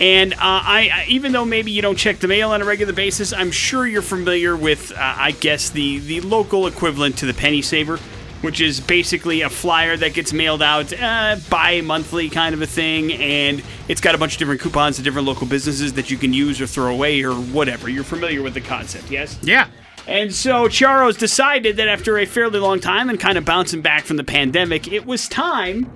[0.00, 2.92] And uh, I, I- even though maybe you don't check the mail on a regular
[2.92, 7.32] basis, I'm sure you're familiar with, uh, I guess, the the local equivalent to the
[7.34, 7.98] penny saver,
[8.46, 13.12] which is basically a flyer that gets mailed out uh, bi-monthly kind of a thing,
[13.14, 16.32] and it's got a bunch of different coupons to different local businesses that you can
[16.32, 17.88] use or throw away or whatever.
[17.88, 19.36] You're familiar with the concept, yes?
[19.42, 19.66] Yeah.
[20.06, 24.04] And so Charo's decided that after a fairly long time and kind of bouncing back
[24.04, 25.90] from the pandemic, it was time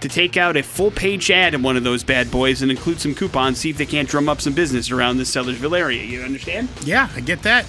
[0.00, 3.00] to take out a full page ad in one of those bad boys and include
[3.00, 6.04] some coupons, see if they can't drum up some business around the Sellersville area.
[6.04, 6.68] You understand?
[6.84, 7.66] Yeah, I get that.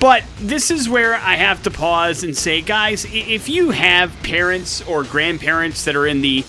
[0.00, 4.80] But this is where I have to pause and say, guys, if you have parents
[4.88, 6.44] or grandparents that are in the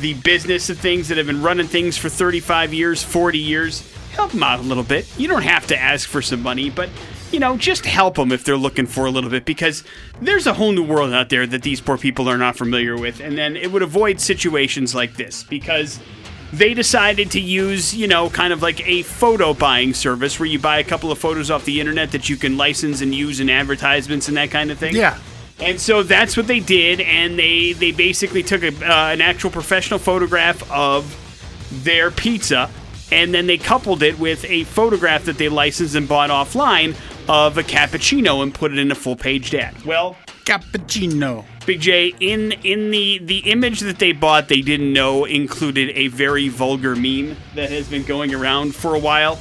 [0.00, 4.30] the business of things that have been running things for 35 years, 40 years, help
[4.30, 5.06] them out a little bit.
[5.18, 6.88] You don't have to ask for some money, but
[7.32, 9.84] you know, just help them if they're looking for a little bit because
[10.20, 13.20] there's a whole new world out there that these poor people are not familiar with,
[13.20, 16.00] and then it would avoid situations like this because
[16.52, 20.58] they decided to use, you know, kind of like a photo buying service where you
[20.58, 23.50] buy a couple of photos off the internet that you can license and use in
[23.50, 24.94] advertisements and that kind of thing.
[24.94, 25.18] Yeah.
[25.60, 29.50] And so that's what they did, and they they basically took a, uh, an actual
[29.50, 31.16] professional photograph of
[31.82, 32.70] their pizza,
[33.10, 36.96] and then they coupled it with a photograph that they licensed and bought offline
[37.28, 39.84] of a cappuccino and put it in a full page ad.
[39.84, 41.44] Well, Cappuccino.
[41.68, 46.08] Big J, in in the the image that they bought, they didn't know included a
[46.08, 49.38] very vulgar meme that has been going around for a while.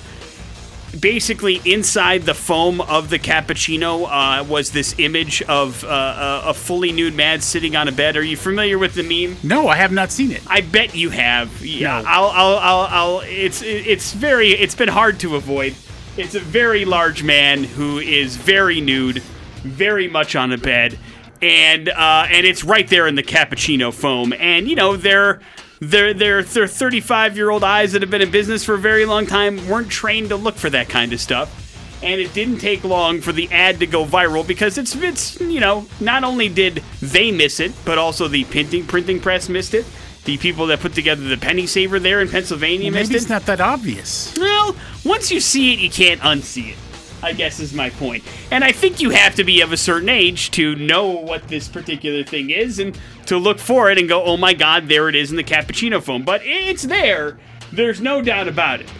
[0.99, 6.53] Basically, inside the foam of the cappuccino uh, was this image of uh, a, a
[6.53, 8.17] fully nude man sitting on a bed.
[8.17, 9.37] Are you familiar with the meme?
[9.41, 10.41] No, I have not seen it.
[10.47, 11.65] I bet you have.
[11.65, 12.09] Yeah, No.
[12.09, 13.19] I'll, I'll, I'll, I'll.
[13.21, 14.49] It's, it's very.
[14.49, 15.75] It's been hard to avoid.
[16.17, 19.19] It's a very large man who is very nude,
[19.63, 20.99] very much on a bed,
[21.41, 24.33] and uh, and it's right there in the cappuccino foam.
[24.33, 25.41] And you know they're.
[25.79, 29.05] Their, their, their 35 year old eyes that have been in business for a very
[29.05, 31.67] long time weren't trained to look for that kind of stuff
[32.03, 35.59] and it didn't take long for the ad to go viral because it's it's you
[35.59, 39.85] know not only did they miss it but also the printing printing press missed it
[40.25, 43.45] the people that put together the penny saver there in Pennsylvania missed Maybe it's not
[43.45, 44.35] that obvious.
[44.37, 46.77] well once you see it you can't unsee it
[47.23, 48.23] I guess is my point.
[48.51, 51.67] And I think you have to be of a certain age to know what this
[51.67, 55.15] particular thing is and to look for it and go oh my god there it
[55.15, 56.23] is in the cappuccino foam.
[56.23, 57.37] But it's there.
[57.71, 58.91] There's no doubt about it.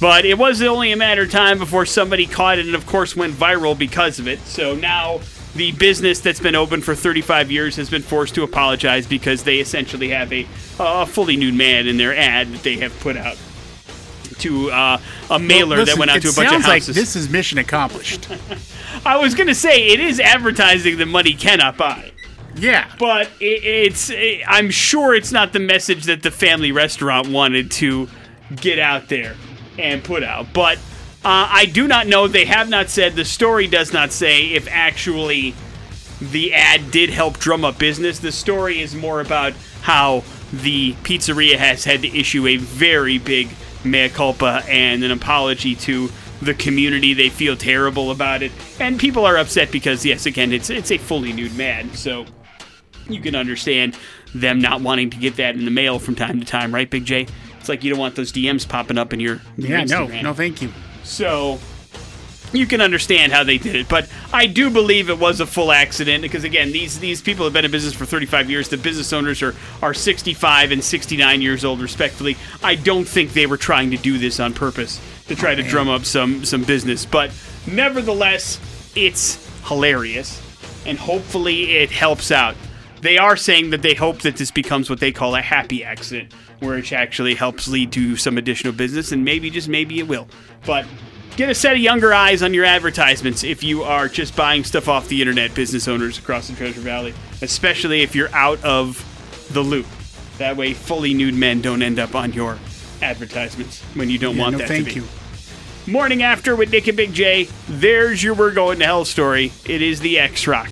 [0.00, 3.14] But it was only a matter of time before somebody caught it and, of course,
[3.14, 4.38] went viral because of it.
[4.40, 5.20] So now
[5.54, 9.58] the business that's been open for 35 years has been forced to apologize because they
[9.58, 10.46] essentially have a,
[10.78, 13.36] a fully nude man in their ad that they have put out
[14.40, 15.00] to uh,
[15.30, 16.96] a mailer Listen, that went out to a bunch of sounds like houses.
[16.96, 18.28] this is mission accomplished.
[19.04, 22.12] I was going to say it is advertising that money cannot buy.
[22.56, 22.92] yeah.
[22.98, 27.70] But it, it's, it, I'm sure it's not the message that the family restaurant wanted
[27.72, 28.08] to
[28.56, 29.36] get out there
[29.78, 30.52] and put out.
[30.52, 30.78] But
[31.24, 32.28] uh, I do not know.
[32.28, 33.14] They have not said.
[33.14, 35.54] The story does not say if actually
[36.20, 38.18] the ad did help drum up business.
[38.18, 43.48] The story is more about how the pizzeria has had to issue a very big
[43.84, 46.10] mea culpa and an apology to
[46.42, 47.14] the community.
[47.14, 50.98] They feel terrible about it, and people are upset because, yes, again, it's it's a
[50.98, 51.92] fully nude man.
[51.94, 52.26] So
[53.08, 53.96] you can understand
[54.34, 57.04] them not wanting to get that in the mail from time to time, right, Big
[57.04, 57.26] J?
[57.58, 60.62] It's like you don't want those DMs popping up in your Yeah, no, no, thank
[60.62, 60.72] you.
[61.02, 61.58] So
[62.52, 65.72] you can understand how they did it, but I do believe it was a full
[65.72, 68.68] accident because again, these these people have been in business for 35 years.
[68.68, 72.36] The business owners are are 65 and 69 years old, respectively.
[72.62, 75.88] I don't think they were trying to do this on purpose to try to drum
[75.88, 77.30] up some some business, but
[77.66, 78.60] nevertheless,
[78.96, 80.42] it's hilarious,
[80.86, 82.56] and hopefully it helps out.
[83.00, 86.34] They are saying that they hope that this becomes what they call a happy accident,
[86.60, 90.28] it actually helps lead to some additional business, and maybe, just maybe, it will.
[90.66, 90.86] But
[91.36, 94.88] get a set of younger eyes on your advertisements if you are just buying stuff
[94.88, 99.04] off the internet, business owners across the Treasure Valley, especially if you're out of
[99.52, 99.86] the loop.
[100.38, 102.58] That way, fully nude men don't end up on your
[103.02, 105.00] advertisements when you don't Yeah, want no, that thank to be.
[105.00, 105.06] you.
[105.86, 107.48] Morning after with Nick and Big J.
[107.68, 109.52] There's your We're Going to Hell story.
[109.64, 110.68] It is the X Rock.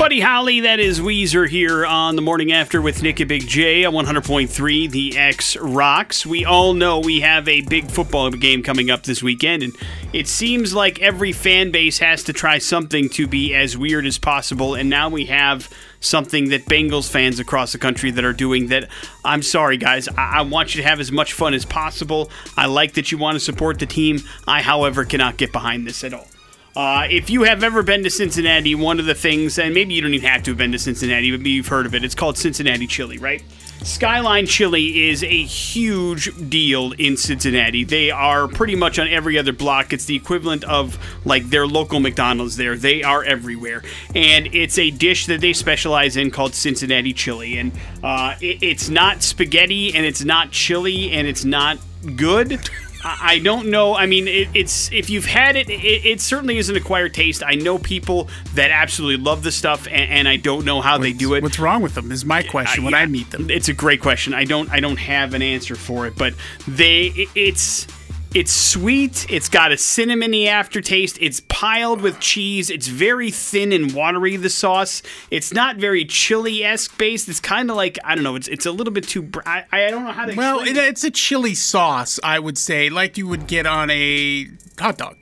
[0.00, 3.84] Buddy Holly, that is Weezer here on the morning after with Nick and Big J
[3.84, 6.24] on 100.3, the X Rocks.
[6.24, 9.76] We all know we have a big football game coming up this weekend, and
[10.14, 14.16] it seems like every fan base has to try something to be as weird as
[14.16, 15.68] possible, and now we have
[16.00, 18.88] something that Bengals fans across the country that are doing that
[19.22, 22.30] I'm sorry guys I, I want you to have as much fun as possible.
[22.56, 24.20] I like that you want to support the team.
[24.48, 26.29] I however cannot get behind this at all
[26.76, 30.02] uh, if you have ever been to Cincinnati, one of the things, and maybe you
[30.02, 32.04] don't even have to have been to Cincinnati, but maybe you've heard of it.
[32.04, 33.42] It's called Cincinnati Chili, right?
[33.82, 37.82] Skyline Chili is a huge deal in Cincinnati.
[37.82, 39.94] They are pretty much on every other block.
[39.94, 42.76] It's the equivalent of like their local McDonald's there.
[42.76, 43.82] They are everywhere.
[44.14, 47.58] And it's a dish that they specialize in called Cincinnati Chili.
[47.58, 51.78] And uh, it, it's not spaghetti, and it's not chili, and it's not
[52.16, 52.60] good.
[53.04, 53.94] I don't know.
[53.94, 57.42] I mean, it, it's if you've had it, it, it certainly is an acquired taste.
[57.44, 61.12] I know people that absolutely love the stuff, and, and I don't know how they
[61.12, 61.42] do it.
[61.42, 63.50] What's wrong with them is my question when Uh, I meet them.
[63.50, 64.34] It's a great question.
[64.34, 66.34] I don't I don't have an answer for it, but
[66.68, 67.86] they it- it's
[68.34, 69.26] it's sweet.
[69.28, 71.18] It's got a cinnamony aftertaste.
[71.20, 72.70] It's piled with cheese.
[72.70, 74.36] It's very thin and watery.
[74.36, 75.02] The sauce.
[75.30, 77.28] It's not very chili esque based.
[77.28, 78.36] It's kind of like I don't know.
[78.36, 79.22] It's it's a little bit too.
[79.22, 80.34] br- I, I don't know how to.
[80.34, 84.46] Well, it, it's a chili sauce, I would say, like you would get on a
[84.78, 85.16] hot dog.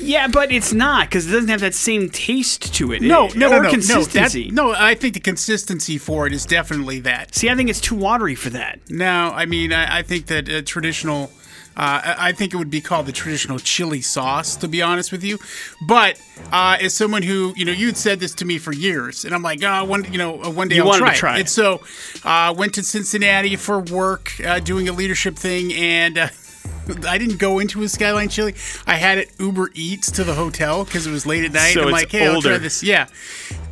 [0.00, 3.02] Yeah, but it's not because it doesn't have that same taste to it.
[3.02, 4.50] No, It- no, or no, no, consistency.
[4.50, 7.34] No, that, no, I think the consistency for it is definitely that.
[7.34, 8.78] See, I think it's too watery for that.
[8.88, 11.32] No, I mean, I, I think that uh, traditional.
[11.78, 15.22] Uh, I think it would be called the traditional chili sauce, to be honest with
[15.22, 15.38] you.
[15.86, 19.32] But uh, as someone who, you know, you'd said this to me for years, and
[19.32, 21.40] I'm like, oh, one, you know, uh, one day You I'll try, try it.
[21.40, 21.80] And so,
[22.24, 26.18] uh, went to Cincinnati for work, uh, doing a leadership thing, and.
[26.18, 26.28] Uh,
[27.06, 28.54] I didn't go into a Skyline Chili.
[28.86, 31.74] I had it Uber Eats to the hotel because it was late at night.
[31.74, 32.58] So I'm it's like, hey, I'll try older.
[32.58, 32.82] this.
[32.82, 33.08] Yeah.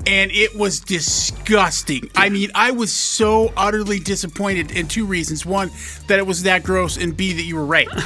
[0.07, 2.11] And it was disgusting.
[2.15, 5.45] I mean, I was so utterly disappointed in two reasons.
[5.45, 5.71] One,
[6.07, 7.89] that it was that gross, and B, that you were right.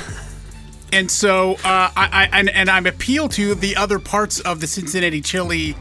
[0.92, 4.66] And so, uh, I, I and, and I'm appeal to the other parts of the
[4.66, 5.76] Cincinnati chili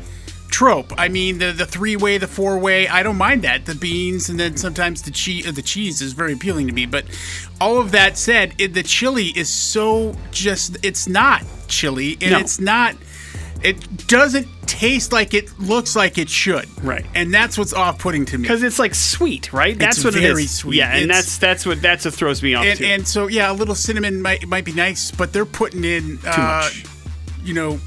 [0.52, 0.94] trope.
[1.00, 2.88] I mean, the the three way, the four way.
[2.88, 3.66] I don't mind that.
[3.66, 5.48] The beans and then sometimes the cheese.
[5.48, 6.86] Uh, the cheese is very appealing to me.
[6.86, 7.06] But
[7.60, 10.78] all of that said, it, the chili is so just.
[10.84, 12.38] It's not chili, and No.
[12.40, 12.96] it's not.
[13.62, 16.66] It doesn't taste like it looks like it should.
[16.84, 17.06] Right.
[17.14, 18.44] And that's what's off putting to me.
[18.44, 19.78] Because it's like sweet, right?
[19.78, 20.78] That's what It's what it very sweet.
[20.78, 22.86] Yeah, and It's- that's that's what that's what throws me off and too.
[22.86, 26.38] and so yeah, a little cinnamon might might be nice, but they're putting in uh,
[26.64, 26.86] much.
[27.44, 27.80] You know,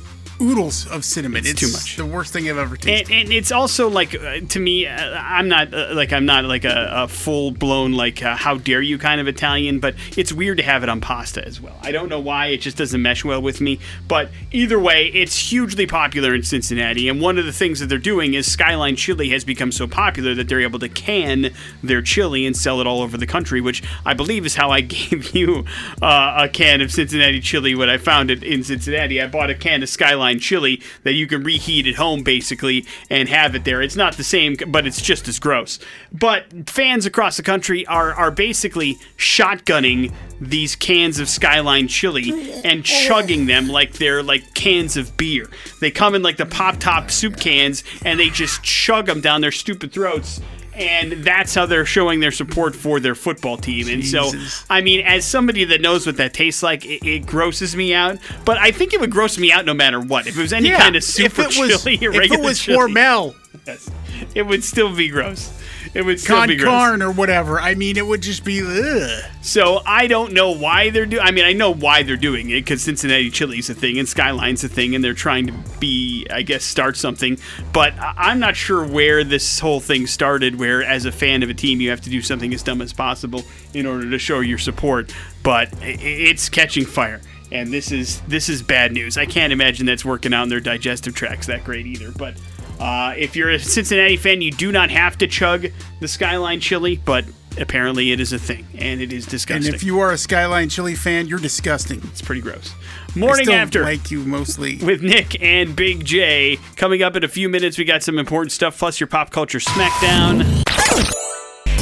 [0.43, 1.45] oodles of cinnamon.
[1.47, 1.97] It's too much.
[1.97, 3.11] The worst thing I've ever tasted.
[3.13, 6.45] and, and it's also like uh, to me uh, i'm not uh, like i'm not
[6.45, 10.57] like a, a full-blown like uh, how dare you kind of italian but it's weird
[10.59, 13.25] to have it on pasta as well i don't know why it just doesn't mesh
[13.25, 13.79] well with me
[14.09, 17.99] but either way it's hugely popular in cincinnati and one of the things that they're
[17.99, 21.51] doing is skyline chili has become so popular that they're able to can
[21.83, 24.81] their chili and sell it all over the country which i believe is how i
[24.93, 25.65] gave you
[26.03, 29.55] uh, a can of cincinnati chili when i found it in cincinnati i bought a
[29.55, 33.83] can of skyline chili that you can reheat at home basically and have it there.
[33.83, 35.79] It's not the same, but it's just as gross.
[36.13, 42.85] But fans across the country are are basically shotgunning these cans of Skyline chili and
[42.85, 45.49] chugging them like they're like cans of beer.
[45.81, 49.41] They come in like the pop top soup cans and they just chug them down
[49.41, 50.41] their stupid throats.
[50.75, 53.89] And that's how they're showing their support for their football team.
[53.89, 54.31] And so,
[54.71, 58.19] I mean, as somebody that knows what that tastes like, it, it grosses me out.
[58.47, 60.27] But I think it would gross me out no matter what.
[60.27, 62.59] If it was any yeah, kind of super if it was chili if it was
[62.59, 63.35] chili, Hormel,
[63.67, 63.91] yes,
[64.35, 65.53] it would still be gross.
[66.03, 66.69] It would still be gross.
[66.71, 67.61] carne, or whatever.
[67.61, 69.25] I mean, it would just be ugh.
[69.43, 71.23] So I don't know why they're doing.
[71.23, 74.65] I mean, I know why they're doing it because Cincinnati Chili's a thing and Skyline's
[74.65, 77.37] a thing, and they're trying to be, I guess, start something.
[77.75, 80.59] But I- I'm not sure where this whole thing started.
[80.59, 82.95] Where, as a fan of a team, you have to do something as dumb as
[82.95, 85.13] possible in order to show your support.
[85.43, 87.21] But i- it's catching fire.
[87.51, 89.19] And this is this is bad news.
[89.19, 92.11] I can't imagine that's working out in their digestive tracts that great either.
[92.13, 92.33] But
[92.81, 95.67] uh, if you're a Cincinnati fan, you do not have to chug
[96.01, 97.25] the Skyline chili, but
[97.59, 99.67] apparently it is a thing, and it is disgusting.
[99.67, 102.01] And if you are a Skyline chili fan, you're disgusting.
[102.05, 102.75] it's pretty gross.
[103.15, 104.79] I Morning still after like you mostly.
[104.79, 107.77] with Nick and Big J coming up in a few minutes.
[107.77, 110.41] We got some important stuff, plus your pop culture smackdown.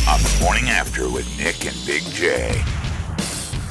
[0.09, 2.62] On the morning after with Nick and Big J.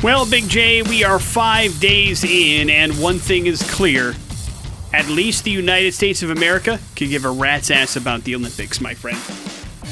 [0.01, 4.15] Well, Big J, we are five days in, and one thing is clear.
[4.91, 8.81] At least the United States of America could give a rat's ass about the Olympics,
[8.81, 9.19] my friend.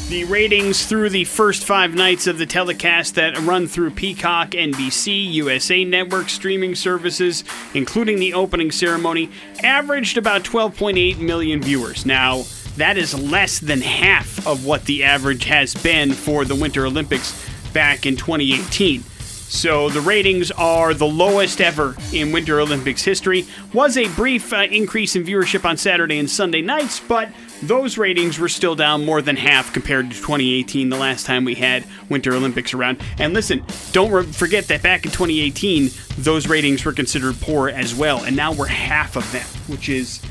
[0.10, 5.34] The ratings through the first five nights of the telecast that run through Peacock, NBC,
[5.34, 9.30] USA Network streaming services, including the opening ceremony,
[9.62, 12.06] averaged about 12.8 million viewers.
[12.06, 12.44] Now,
[12.78, 17.38] that is less than half of what the average has been for the Winter Olympics
[17.74, 19.04] back in 2018.
[19.50, 23.46] So the ratings are the lowest ever in Winter Olympics history.
[23.74, 27.30] Was a brief uh, increase in viewership on Saturday and Sunday nights, but
[27.64, 31.56] those ratings were still down more than half compared to 2018, the last time we
[31.56, 33.02] had Winter Olympics around.
[33.20, 37.96] And listen, don't re- forget that back in 2018, those ratings were considered poor as
[37.96, 40.22] well, and now we're half of them, which is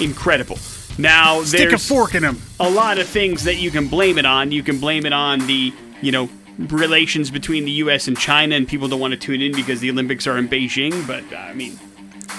[0.00, 0.58] incredible.
[0.98, 2.40] Now Stick a fork in them.
[2.60, 4.52] a lot of things that you can blame it on.
[4.52, 8.08] You can blame it on the, you know, relations between the U.S.
[8.08, 11.06] and China, and people don't want to tune in because the Olympics are in Beijing.
[11.06, 11.78] But uh, I mean,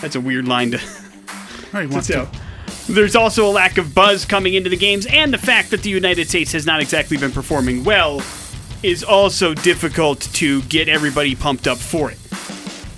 [0.01, 0.80] that's a weird line to.
[1.73, 2.93] Wants So, to.
[2.93, 5.89] there's also a lack of buzz coming into the games, and the fact that the
[5.89, 8.21] United States has not exactly been performing well
[8.84, 12.17] is also difficult to get everybody pumped up for it.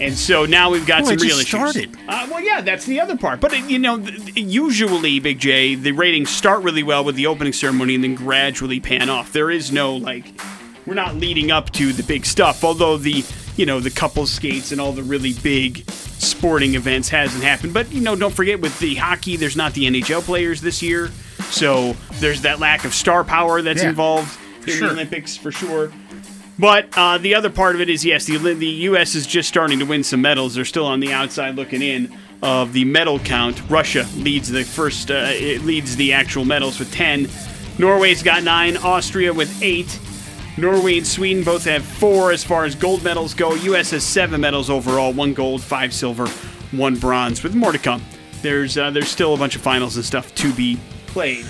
[0.02, 1.48] And so now we've got Well, some real issues.
[1.48, 1.94] started.
[2.08, 3.42] Uh, well, yeah, that's the other part.
[3.42, 3.98] But, you know,
[4.36, 8.80] usually, Big J, the ratings start really well with the opening ceremony and then gradually
[8.80, 9.34] pan off.
[9.34, 10.40] There is no, like,
[10.86, 13.24] we're not leading up to the big stuff, although the,
[13.58, 17.74] you know, the couple skates and all the really big sporting events hasn't happened.
[17.74, 21.10] But, you know, don't forget with the hockey, there's not the NHL players this year.
[21.52, 24.88] So there's that lack of star power that's Yeah, involved in sure.
[24.88, 25.92] the Olympics for sure.
[26.58, 29.16] But uh, the other part of it is yes, the the U.S.
[29.16, 30.56] is just starting to win some medals.
[30.56, 33.62] They're still on the outside looking in, of the medal count.
[33.70, 37.30] Russia leads the first, uh, it leads the actual medals with 10.
[37.78, 40.00] Norway's got nine, Austria with eight.
[40.60, 43.54] Norway and Sweden both have four as far as gold medals go.
[43.56, 43.92] U.S.
[43.92, 46.28] has seven medals overall one gold, five silver,
[46.72, 48.04] one bronze, with more to come.
[48.42, 51.46] There's, uh, there's still a bunch of finals and stuff to be played,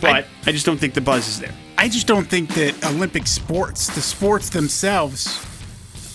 [0.00, 1.54] but I, I just don't think the buzz is there.
[1.78, 5.44] I just don't think that Olympic sports, the sports themselves,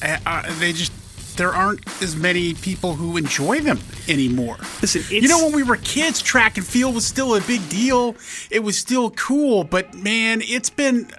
[0.02, 0.92] uh, uh, they just
[1.38, 4.58] there aren't as many people who enjoy them anymore.
[4.82, 8.16] Listen, you know when we were kids, track and field was still a big deal.
[8.50, 11.10] It was still cool, but man, it's been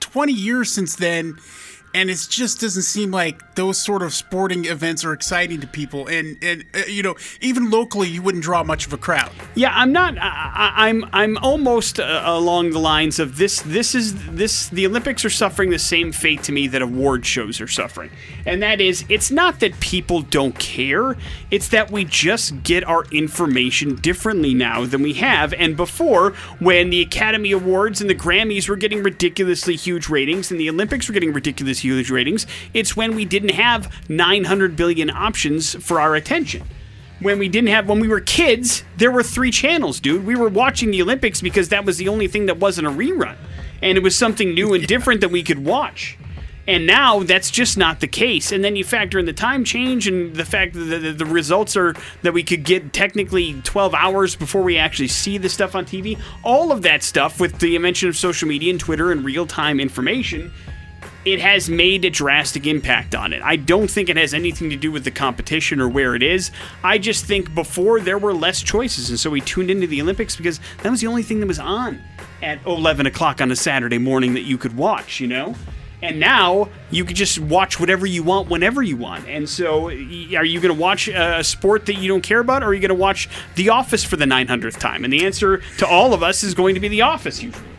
[0.00, 1.38] 20 years since then
[1.94, 6.08] and it just doesn't seem like those sort of sporting events are exciting to people.
[6.08, 9.30] And and uh, you know even locally you wouldn't draw much of a crowd.
[9.54, 13.94] Yeah i'm not I, am I'm, I'm almost uh, along the lines of this this
[13.94, 17.68] is this the olympics are suffering the same fate to me that award shows are
[17.68, 18.10] suffering.
[18.44, 21.16] And that is it's not that people don't care.
[21.50, 25.52] It's that we just get our information differently now than we have.
[25.54, 30.58] And before when the academy awards and the grammys were getting ridiculously huge ratings and
[30.58, 32.46] the olympics were getting ridiculous huge ratings.
[32.72, 36.62] It's when we didn't have 900 billion options for our attention.
[37.20, 40.26] When we didn't have, when we were kids, there were three channels, dude.
[40.26, 43.36] We were watching the Olympics because that was the only thing that wasn't a rerun.
[43.82, 46.18] And it was something new and different that we could watch.
[46.66, 48.50] And now that's just not the case.
[48.50, 51.76] And then you factor in the time change and the fact that the, the, results
[51.76, 55.84] are that we could get technically 12 hours before we actually see the stuff on
[55.84, 56.18] TV.
[56.42, 59.78] All of that stuff with the invention of social media and Twitter and real time
[59.78, 60.52] information
[61.24, 63.42] it has made a drastic impact on it.
[63.42, 66.50] I don't think it has anything to do with the competition or where it is.
[66.82, 70.36] I just think before there were less choices, and so we tuned into the Olympics
[70.36, 72.02] because that was the only thing that was on
[72.42, 75.54] at 11 o'clock on a Saturday morning that you could watch, you know?
[76.02, 79.26] And now you can just watch whatever you want whenever you want.
[79.26, 79.92] And so, are
[80.44, 82.90] you going to watch a sport that you don't care about, or are you going
[82.90, 85.04] to watch The Office for the 900th time?
[85.04, 87.73] And the answer to all of us is going to be The Office usually.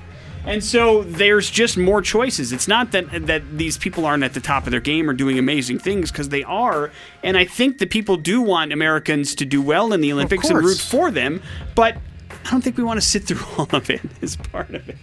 [0.46, 2.52] And so there's just more choices.
[2.52, 5.40] It's not that that these people aren't at the top of their game or doing
[5.40, 6.92] amazing things because they are.
[7.24, 10.60] And I think that people do want Americans to do well in the Olympics and
[10.60, 11.42] root for them,
[11.74, 11.98] but
[12.46, 14.98] I don't think we want to sit through all of it as part of it.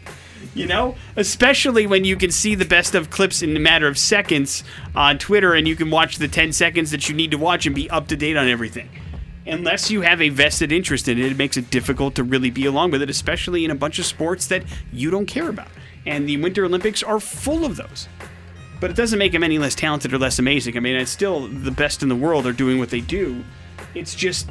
[0.55, 3.97] You know, especially when you can see the best of clips in a matter of
[3.97, 4.65] seconds
[4.95, 7.75] on Twitter and you can watch the 10 seconds that you need to watch and
[7.75, 8.91] be up to date on everything
[9.47, 12.67] unless you have a vested interest in it, it makes it difficult to really be
[12.67, 14.63] along with it, especially in a bunch of sports that
[14.93, 15.69] you don't care about.
[16.07, 18.09] And the Winter Olympics are full of those.
[18.81, 20.77] But it doesn't make them any less talented or less amazing.
[20.77, 23.45] I mean, it's still the best in the world are doing what they do.
[23.95, 24.49] It's just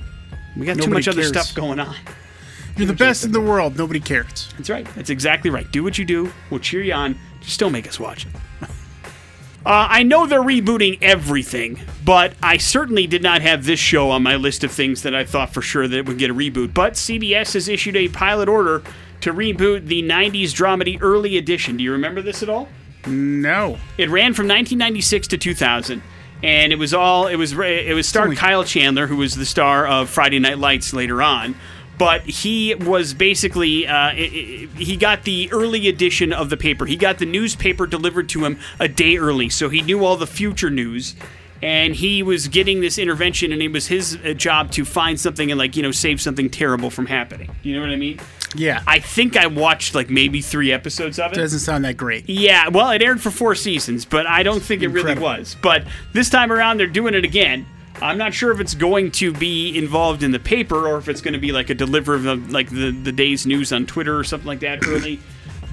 [0.56, 1.18] we got Nobody too much cares.
[1.18, 1.96] other stuff going on.
[2.78, 3.78] You're the best in the world.
[3.78, 4.50] Nobody cares.
[4.56, 4.88] That's right.
[4.96, 5.70] That's exactly right.
[5.72, 6.32] Do what you do.
[6.50, 7.18] We'll cheer you on.
[7.42, 8.32] Just don't make us watch it.
[9.64, 14.24] Uh, I know they're rebooting everything, but I certainly did not have this show on
[14.24, 16.74] my list of things that I thought for sure that it would get a reboot.
[16.74, 18.82] But CBS has issued a pilot order
[19.22, 21.78] to reboot the 90s dramedy Early Edition.
[21.78, 22.70] Do you remember this at all?
[23.06, 23.78] No.
[23.98, 26.02] It ran from 1996 to 2000
[26.44, 29.86] and it was all it was it was starred Kyle Chandler who was the star
[29.86, 31.56] of Friday Night Lights later on
[31.98, 36.86] but he was basically uh, he got the early edition of the paper.
[36.86, 40.28] He got the newspaper delivered to him a day early, so he knew all the
[40.28, 41.16] future news.
[41.64, 45.52] And he was getting this intervention, and it was his uh, job to find something
[45.52, 47.56] and like you know save something terrible from happening.
[47.62, 48.20] You know what I mean?
[48.56, 48.82] Yeah.
[48.88, 51.36] I think I watched like maybe three episodes of it.
[51.36, 52.28] Doesn't sound that great.
[52.28, 55.22] Yeah, well, it aired for four seasons, but I don't think it Incredible.
[55.28, 55.56] really was.
[55.62, 55.84] But
[56.14, 57.66] this time around, they're doing it again.
[58.02, 61.22] I'm not sure if it's going to be involved in the paper or if it's
[61.22, 64.24] going to be like a deliver of like the, the day's news on Twitter or
[64.24, 65.20] something like that early.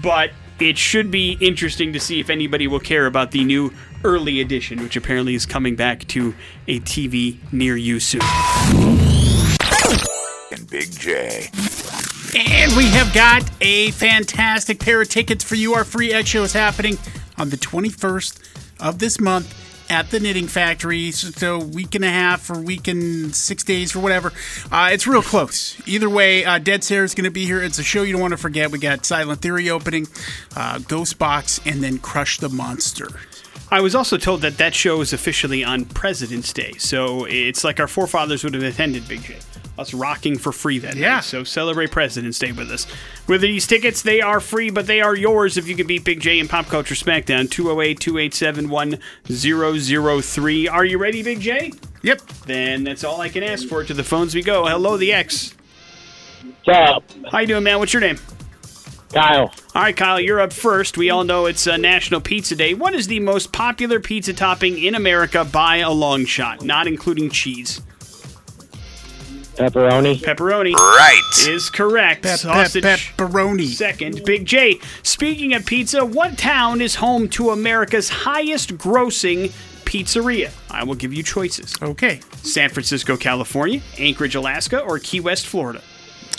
[0.03, 3.73] but it should be interesting to see if anybody will care about the new
[4.05, 6.35] early edition, which apparently is coming back to
[6.67, 8.21] a TV near you soon.
[10.51, 11.49] And Big J.
[12.37, 15.75] And we have got a fantastic pair of tickets for you.
[15.75, 16.99] Our free X show is happening
[17.39, 18.41] on the 21st
[18.81, 21.11] of this month at the Knitting Factory.
[21.11, 24.33] So, week and a half or week and six days or whatever.
[24.71, 25.81] Uh, it's real close.
[25.87, 27.63] Either way, uh, Dead Sara is going to be here.
[27.63, 28.71] It's a show you don't want to forget.
[28.71, 30.07] We got Silent Theory opening,
[30.57, 33.09] uh, Ghost Box, and then Crush the Monster.
[33.71, 37.79] I was also told that that show is officially on President's Day, so it's like
[37.79, 39.37] our forefathers would have attended Big J
[39.79, 41.21] us rocking for free that yeah.
[41.21, 42.87] So celebrate President's Day with us.
[43.27, 46.21] With these tickets, they are free, but they are yours if you can beat Big
[46.21, 50.69] J in Pop Culture Smackdown 208 287 1003.
[50.69, 51.73] Are you ready, Big J?
[52.03, 52.21] Yep.
[52.47, 53.85] Then that's all I can ask for.
[53.85, 54.67] To the phones we go.
[54.67, 55.55] Hello, the X.
[56.65, 57.05] What's up?
[57.31, 57.79] How you doing, man?
[57.79, 58.19] What's your name?
[59.13, 59.53] Kyle.
[59.75, 60.99] All right, Kyle, you're up first.
[60.99, 62.75] We all know it's uh, National Pizza Day.
[62.75, 67.31] What is the most popular pizza topping in America by a long shot, not including
[67.31, 67.81] cheese?
[69.59, 70.21] Pepperoni.
[70.21, 71.23] Pepperoni Right.
[71.49, 72.23] is correct.
[72.23, 72.85] Pep, pep, Sausage.
[73.17, 73.67] pepperoni.
[73.67, 74.79] Second, Big J.
[75.03, 79.51] Speaking of pizza, what town is home to America's highest grossing
[79.85, 80.51] pizzeria?
[80.71, 82.21] I will give you choices Okay.
[82.43, 85.83] San Francisco, California, Anchorage, Alaska, or Key West, Florida.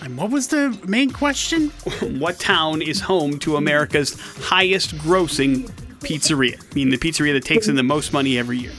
[0.02, 1.72] And what was the main question?
[2.20, 6.56] What town is home to America's highest grossing pizzeria?
[6.58, 8.72] I mean, the pizzeria that takes in the most money every year.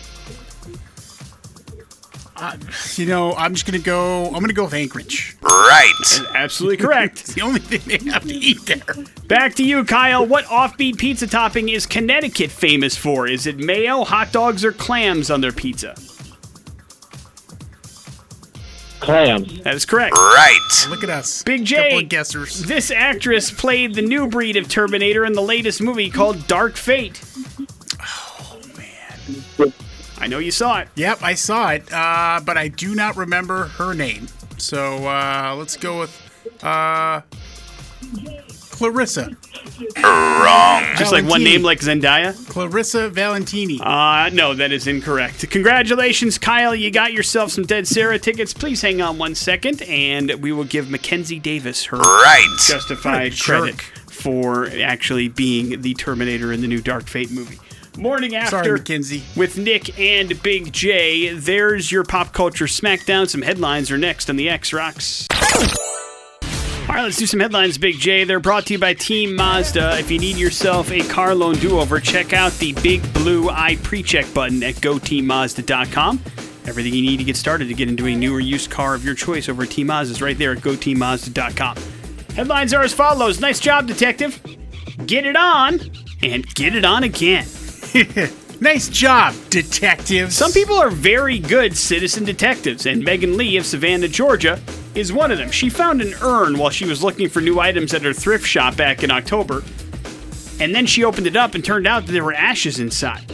[2.41, 2.57] Uh,
[2.95, 4.25] you know, I'm just gonna go.
[4.27, 5.37] I'm gonna go with Anchorage.
[5.43, 5.93] Right.
[6.35, 7.21] Absolutely correct.
[7.21, 9.05] It's the only thing they have to eat there.
[9.27, 10.25] Back to you, Kyle.
[10.27, 13.27] What offbeat pizza topping is Connecticut famous for?
[13.27, 15.95] Is it mayo, hot dogs, or clams on their pizza?
[19.01, 19.63] Clams.
[19.63, 20.15] That is correct.
[20.15, 20.87] Right.
[20.89, 21.43] Look at us.
[21.43, 21.77] Big J.
[21.77, 22.67] Couple of guessers.
[22.67, 27.21] This actress played the new breed of Terminator in the latest movie called Dark Fate.
[28.01, 29.73] Oh, man.
[30.21, 30.89] I know you saw it.
[30.97, 34.29] Yep, I saw it, uh, but I do not remember her name.
[34.59, 37.23] So uh, let's go with uh,
[38.71, 39.31] Clarissa.
[39.97, 40.83] Wrong.
[40.97, 41.45] Just like one Valentini.
[41.45, 42.49] name like Zendaya?
[42.49, 43.81] Clarissa Valentini.
[43.83, 45.49] Uh, no, that is incorrect.
[45.51, 46.75] Congratulations, Kyle.
[46.75, 48.53] You got yourself some Dead Sara tickets.
[48.53, 52.57] Please hang on one second, and we will give Mackenzie Davis her Right.
[52.67, 53.81] justified What a credit jerk.
[54.11, 57.59] for actually being the Terminator in the new Dark Fate movie.
[58.01, 59.23] Morning after Sorry, Mackenzie.
[59.37, 61.35] with Nick and Big J.
[61.35, 63.29] There's your pop culture smackdown.
[63.29, 65.27] Some headlines are next on the X Rocks.
[66.89, 68.25] All right, let's do some headlines, Big J.
[68.25, 69.99] They're brought to you by Team Mazda.
[69.99, 74.33] If you need yourself a car loan do-over, check out the big blue eye pre-check
[74.33, 76.21] button at goteammazda.com.
[76.67, 79.05] Everything you need to get started to get into a new or used car of
[79.05, 81.77] your choice over at Team Mazda is right there at goteammazda.com.
[82.35, 83.41] Headlines are as follows.
[83.41, 84.41] Nice job, detective.
[85.05, 85.81] Get it on
[86.23, 87.47] and get it on again.
[88.63, 90.37] Nice job, detectives.
[90.37, 94.61] Some people are very good citizen detectives, and Megan Lee of Savannah, Georgia,
[94.95, 95.51] is one of them.
[95.51, 98.77] She found an urn while she was looking for new items at her thrift shop
[98.77, 99.63] back in October,
[100.61, 103.25] and then she opened it up and turned out that there were ashes inside.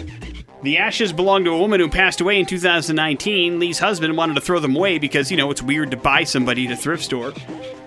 [0.63, 3.59] The ashes belonged to a woman who passed away in 2019.
[3.59, 6.67] Lee's husband wanted to throw them away because, you know, it's weird to buy somebody
[6.67, 7.33] at a thrift store.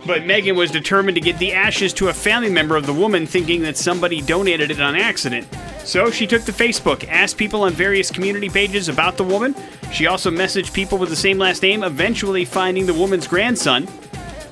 [0.05, 3.25] But Megan was determined to get the ashes to a family member of the woman,
[3.25, 5.47] thinking that somebody donated it on accident.
[5.83, 9.55] So she took to Facebook, asked people on various community pages about the woman.
[9.91, 13.87] She also messaged people with the same last name, eventually finding the woman's grandson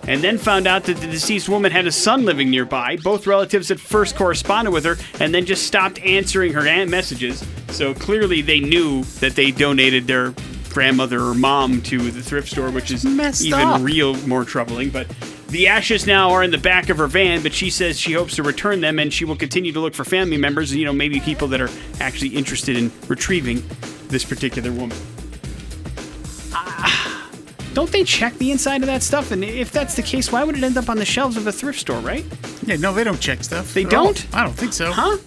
[0.07, 2.97] and then found out that the deceased woman had a son living nearby.
[3.03, 7.45] Both relatives at first corresponded with her and then just stopped answering her messages.
[7.69, 10.33] So clearly they knew that they donated their
[10.69, 13.81] grandmother or mom to the thrift store, which is Messed even up.
[13.81, 14.89] real more troubling.
[14.89, 15.07] But
[15.49, 18.35] the ashes now are in the back of her van, but she says she hopes
[18.35, 21.19] to return them and she will continue to look for family members, you know, maybe
[21.19, 21.69] people that are
[21.99, 23.63] actually interested in retrieving
[24.09, 24.97] this particular woman.
[26.53, 27.29] Ah,
[27.73, 29.31] don't they check the inside of that stuff?
[29.31, 31.51] And if that's the case, why would it end up on the shelves of a
[31.51, 32.25] thrift store, right?
[32.63, 33.73] Yeah, no, they don't check stuff.
[33.73, 34.27] They don't?
[34.33, 34.91] I don't think so.
[34.91, 35.17] Huh?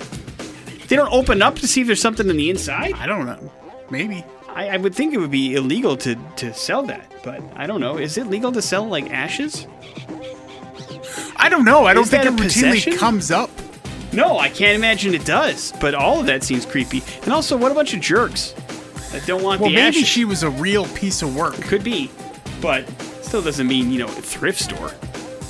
[0.88, 2.94] They don't open up to see if there's something on the inside?
[2.94, 3.52] I don't know.
[3.90, 4.24] Maybe.
[4.54, 7.80] I, I would think it would be illegal to, to sell that, but I don't
[7.80, 7.96] know.
[7.98, 9.66] Is it legal to sell, like, ashes?
[11.36, 11.84] I don't know.
[11.86, 12.42] I don't Is think it routinely
[12.72, 12.96] possession?
[12.98, 13.50] comes up.
[14.12, 17.02] No, I can't imagine it does, but all of that seems creepy.
[17.22, 18.52] And also, what a bunch of jerks
[19.12, 21.54] that don't want Well, the maybe she was a real piece of work.
[21.62, 22.10] Could be,
[22.60, 22.88] but
[23.22, 24.92] still doesn't mean, you know, a thrift store.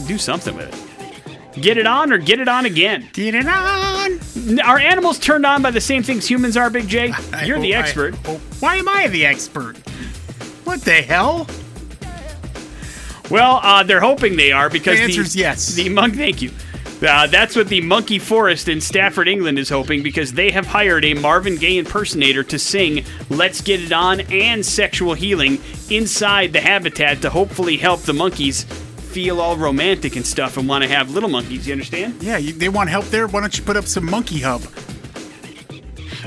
[0.07, 1.61] Do something with it.
[1.63, 3.09] Get it on or get it on again.
[3.13, 4.19] Get it on.
[4.64, 7.12] Are animals turned on by the same things humans are, Big J?
[7.32, 8.14] I You're the hope- I expert.
[8.26, 9.76] hope- Why am I the expert?
[10.64, 11.47] What the hell?
[13.30, 15.74] Well, uh, they're hoping they are because The answer's the, yes.
[15.74, 16.51] The monk, thank you.
[17.07, 21.03] Uh, that's what the Monkey Forest in Stafford, England is hoping because they have hired
[21.05, 26.61] a Marvin Gaye impersonator to sing Let's Get It On and Sexual Healing inside the
[26.61, 28.66] habitat to hopefully help the monkeys
[29.11, 31.67] feel all romantic and stuff and want to have little monkeys.
[31.67, 32.23] You understand?
[32.23, 33.27] Yeah, you, they want help there.
[33.27, 34.63] Why don't you put up some Monkey Hub?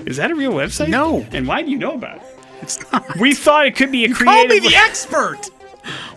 [0.06, 0.90] Is that a real website?
[0.90, 1.26] No.
[1.32, 2.24] And why do you know about it?
[2.62, 3.18] It's not.
[3.18, 4.26] We thought it could be a creative.
[4.26, 5.50] Call me the expert.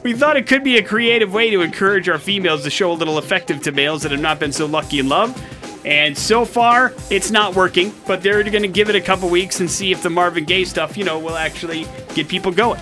[0.02, 2.94] We thought it could be a creative way to encourage our females to show a
[2.94, 5.36] little affective to males that have not been so lucky in love.
[5.84, 9.60] And so far, it's not working, but they're going to give it a couple weeks
[9.60, 12.80] and see if the Marvin Gaye stuff, you know, will actually get people going.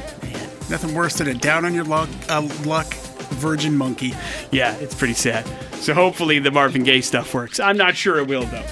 [0.70, 2.94] Nothing worse than a down on your luck, uh, luck
[3.34, 4.14] virgin monkey.
[4.50, 5.46] Yeah, it's pretty sad.
[5.74, 7.60] So hopefully the Marvin Gaye stuff works.
[7.60, 8.64] I'm not sure it will, though.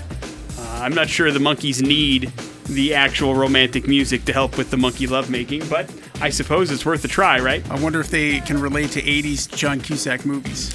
[0.58, 2.32] Uh, I'm not sure the monkeys need
[2.66, 7.04] the actual romantic music to help with the monkey lovemaking, but I suppose it's worth
[7.04, 7.68] a try, right?
[7.70, 10.72] I wonder if they can relate to 80s John Cusack movies.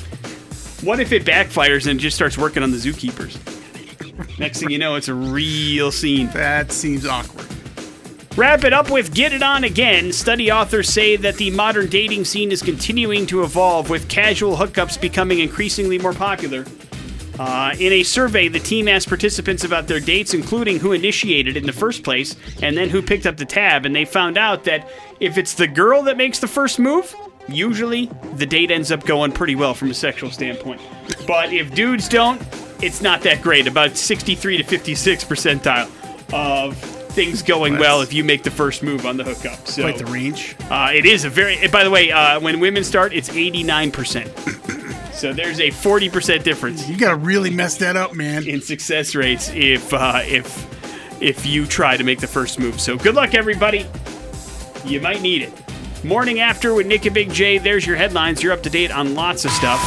[0.83, 3.37] What if it backfires and just starts working on the zookeepers?
[4.39, 6.27] Next thing you know, it's a real scene.
[6.29, 7.47] That seems awkward.
[8.37, 10.11] Wrap it up with Get It On Again.
[10.11, 15.01] Study authors say that the modern dating scene is continuing to evolve, with casual hookups
[15.01, 16.63] becoming increasingly more popular.
[17.39, 21.65] Uh, in a survey, the team asked participants about their dates, including who initiated in
[21.65, 23.87] the first place and then who picked up the tab.
[23.87, 24.87] And they found out that
[25.19, 27.15] if it's the girl that makes the first move,
[27.47, 30.79] usually the date ends up going pretty well from a sexual standpoint.
[31.25, 32.39] But if dudes don't,
[32.83, 33.65] it's not that great.
[33.65, 35.89] About 63 to 56 percentile
[36.31, 39.67] of things going well if you make the first move on the hookup.
[39.67, 40.55] So Quite the range.
[40.69, 41.67] uh, it is a very.
[41.67, 44.31] By the way, uh, when women start, it's 89 percent.
[45.17, 48.47] So there's a 40 percent difference You got to really mess that up, man.
[48.47, 50.47] in success rates if uh, if
[51.19, 52.79] if you try to make the first move.
[52.79, 53.87] So good luck, everybody.
[54.85, 55.51] You might need it.
[56.05, 57.57] Morning after with Nick and Big J.
[57.57, 58.43] There's your headlines.
[58.43, 59.81] You're up to date on lots of stuff.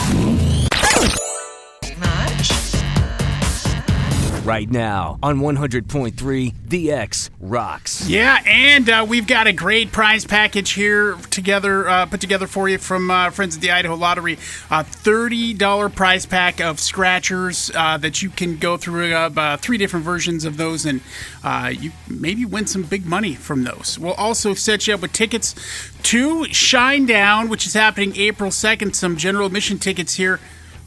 [4.50, 8.08] Right now on 100.3 The X rocks.
[8.08, 12.68] Yeah, and uh, we've got a great prize package here together, uh, put together for
[12.68, 14.38] you from uh, friends at the Idaho Lottery.
[14.68, 19.78] A thirty dollar prize pack of scratchers uh, that you can go through uh, three
[19.78, 21.00] different versions of those, and
[21.44, 24.00] uh, you maybe win some big money from those.
[24.00, 25.54] We'll also set you up with tickets
[26.02, 28.96] to Shinedown, which is happening April second.
[28.96, 30.40] Some general admission tickets here.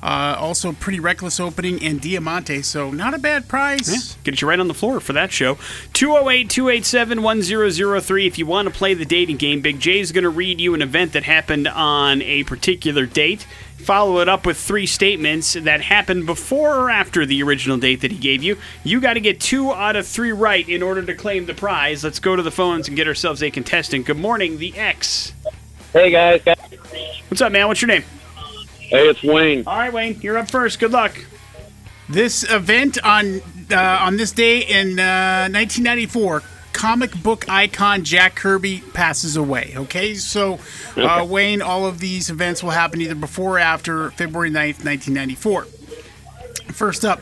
[0.03, 4.17] Uh, also, pretty reckless opening and Diamante, so not a bad prize.
[4.25, 5.57] Get you right on the floor for that show.
[5.93, 8.27] 208 287 1003.
[8.27, 10.73] If you want to play the dating game, Big J is going to read you
[10.73, 13.47] an event that happened on a particular date.
[13.77, 18.11] Follow it up with three statements that happened before or after the original date that
[18.11, 18.57] he gave you.
[18.83, 22.03] You got to get two out of three right in order to claim the prize.
[22.03, 24.05] Let's go to the phones and get ourselves a contestant.
[24.05, 25.31] Good morning, the X.
[25.93, 26.57] Hey guys, guys.
[27.29, 27.69] What's up, man?
[27.69, 28.03] What's your name?
[28.93, 29.63] Hey, it's Wayne.
[29.65, 30.79] All right, Wayne, you're up first.
[30.79, 31.17] Good luck.
[32.07, 33.41] This event on
[33.71, 39.73] uh, on this day in uh, 1994, comic book icon Jack Kirby passes away.
[39.75, 40.59] Okay, so
[40.95, 45.63] uh, Wayne, all of these events will happen either before or after February 9th, 1994.
[46.71, 47.19] First up,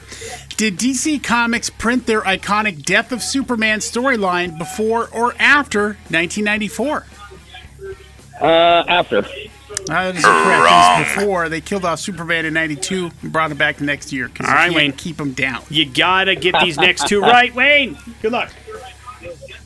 [0.58, 7.06] did DC Comics print their iconic Death of Superman storyline before or after 1994?
[8.42, 8.46] Uh,
[8.90, 9.26] after.
[9.92, 11.16] Uh, that is correct.
[11.16, 14.48] Before they killed off Superman in '92 and brought him back the next year All
[14.48, 14.94] right, Wayne.
[14.94, 15.64] keep him down.
[15.70, 17.98] You got to get these next two right, Wayne.
[18.22, 18.52] Good luck.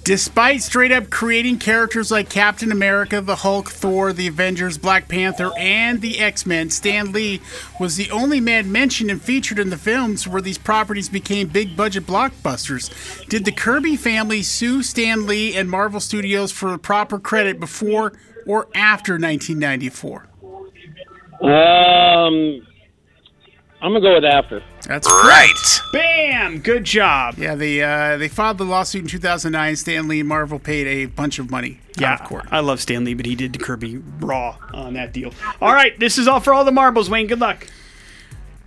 [0.03, 5.51] Despite straight up creating characters like Captain America, the Hulk, Thor, the Avengers, Black Panther,
[5.57, 7.41] and the X Men, Stan Lee
[7.79, 11.75] was the only man mentioned and featured in the films where these properties became big
[11.75, 13.27] budget blockbusters.
[13.29, 18.13] Did the Kirby family sue Stan Lee and Marvel Studios for proper credit before
[18.45, 20.27] or after 1994?
[21.41, 22.65] Um,
[23.81, 24.63] I'm gonna go with after.
[24.87, 25.81] That's Right.
[25.91, 26.59] Bam!
[26.59, 27.35] Good job.
[27.37, 29.75] Yeah, they uh, they filed the lawsuit in 2009.
[29.75, 32.47] Stan Lee and Marvel paid a bunch of money Yeah, of course.
[32.51, 35.33] I love Stan Lee, but he did Kirby raw on that deal.
[35.61, 37.27] All right, this is all for all the marbles, Wayne.
[37.27, 37.67] Good luck.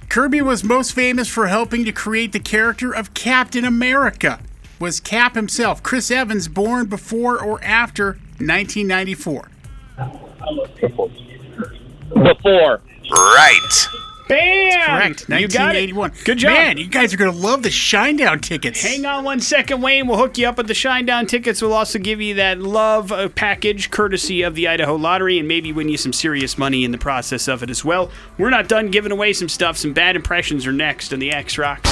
[0.09, 4.41] Kirby was most famous for helping to create the character of Captain America.
[4.79, 9.49] Was Cap himself, Chris Evans, born before or after 1994?
[12.15, 12.81] Before.
[13.11, 13.89] Right.
[14.29, 14.87] Bam!
[14.87, 15.21] Correct.
[15.29, 15.95] You got it.
[15.95, 16.13] 1981.
[16.25, 16.53] Good job.
[16.53, 18.83] Man, you guys are going to love the Shinedown tickets.
[18.83, 20.07] Hang on one second, Wayne.
[20.07, 21.63] We'll hook you up with the Shinedown tickets.
[21.63, 25.73] We'll also give you that love uh, package courtesy of the Idaho Lottery and maybe
[25.73, 28.11] win you some serious money in the process of it as well.
[28.37, 29.79] We're not done giving away some stuff.
[29.79, 31.91] Some bad impressions are next on the X Rocks.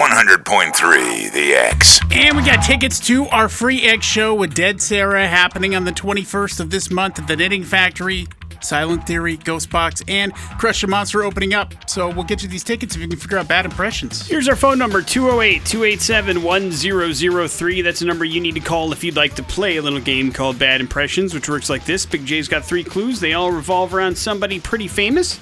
[0.00, 2.00] 100.3 The X.
[2.12, 5.90] And we got tickets to our free X show with Dead Sara happening on the
[5.90, 8.28] 21st of this month at the Knitting Factory.
[8.60, 11.74] Silent Theory, Ghostbox, and Crush the Monster opening up.
[11.90, 14.24] So we'll get you these tickets if you can figure out bad impressions.
[14.24, 17.82] Here's our phone number 208 287 1003.
[17.82, 20.30] That's a number you need to call if you'd like to play a little game
[20.30, 23.18] called Bad Impressions, which works like this Big J's got three clues.
[23.18, 25.40] They all revolve around somebody pretty famous.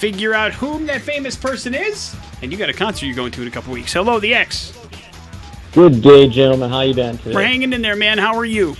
[0.00, 3.42] Figure out whom that famous person is, and you got a concert you're going to
[3.42, 3.92] in a couple weeks.
[3.92, 4.72] Hello, the X.
[5.72, 6.70] Good day, gentlemen.
[6.70, 7.34] How you been today?
[7.34, 8.16] We're hanging in there, man.
[8.16, 8.76] How are you?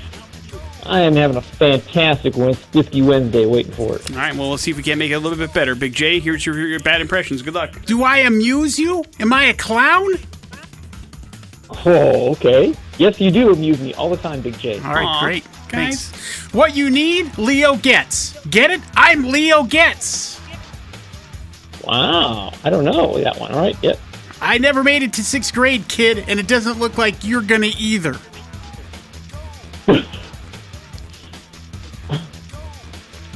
[0.87, 4.11] I am having a fantastic Wed- Whiskey Wednesday waiting for it.
[4.11, 5.75] All right, well, let's see if we can't make it a little bit better.
[5.75, 7.43] Big J, here's your, your bad impressions.
[7.43, 7.85] Good luck.
[7.85, 9.05] Do I amuse you?
[9.18, 10.09] Am I a clown?
[11.85, 12.75] Oh, okay.
[12.97, 14.79] Yes, you do amuse me all the time, Big J.
[14.79, 15.45] All right, Aw, great.
[15.68, 16.09] guys.
[16.09, 16.55] Thanks.
[16.55, 18.43] What you need, Leo gets.
[18.47, 18.81] Get it?
[18.97, 20.39] I'm Leo gets.
[21.85, 22.53] Wow.
[22.64, 23.53] I don't know that one.
[23.53, 23.76] All right.
[23.83, 23.99] Yep.
[24.41, 27.70] I never made it to sixth grade, kid, and it doesn't look like you're gonna
[27.78, 28.16] either.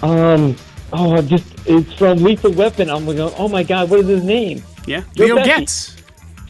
[0.03, 0.55] Um.
[0.93, 2.91] Oh, I just it's from Lethal Weapon.
[2.91, 3.19] I'm going.
[3.39, 4.63] Oh my God, what is his name?
[4.87, 5.03] Yeah?
[5.15, 5.45] Joe Leo Pesci.
[5.47, 5.97] gets.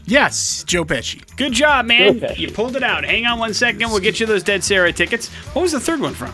[0.03, 1.23] Yes, Joe Pesci.
[1.37, 2.19] Good job, man.
[2.19, 2.37] Joe Pesci.
[2.39, 3.05] You pulled it out.
[3.05, 3.89] Hang on one second.
[3.89, 5.29] We'll get you those Dead Sara tickets.
[5.53, 6.33] What was the third one from?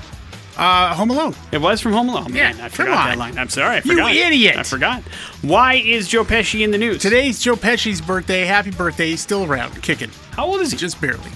[0.58, 1.34] Uh, Home Alone.
[1.52, 2.34] It was from Home Alone.
[2.34, 3.38] Man, Yeah, I forgot that line.
[3.38, 3.76] I'm sorry.
[3.76, 4.12] I You forgot.
[4.16, 4.58] idiot.
[4.58, 5.02] I forgot.
[5.41, 7.02] Why is Joe Pesci in the news?
[7.02, 8.41] Today's Joe Pesci's birthday.
[8.45, 9.12] Happy birthday.
[9.12, 10.12] He's still around, kicking.
[10.32, 10.78] How old is he?
[10.78, 11.32] Just barely.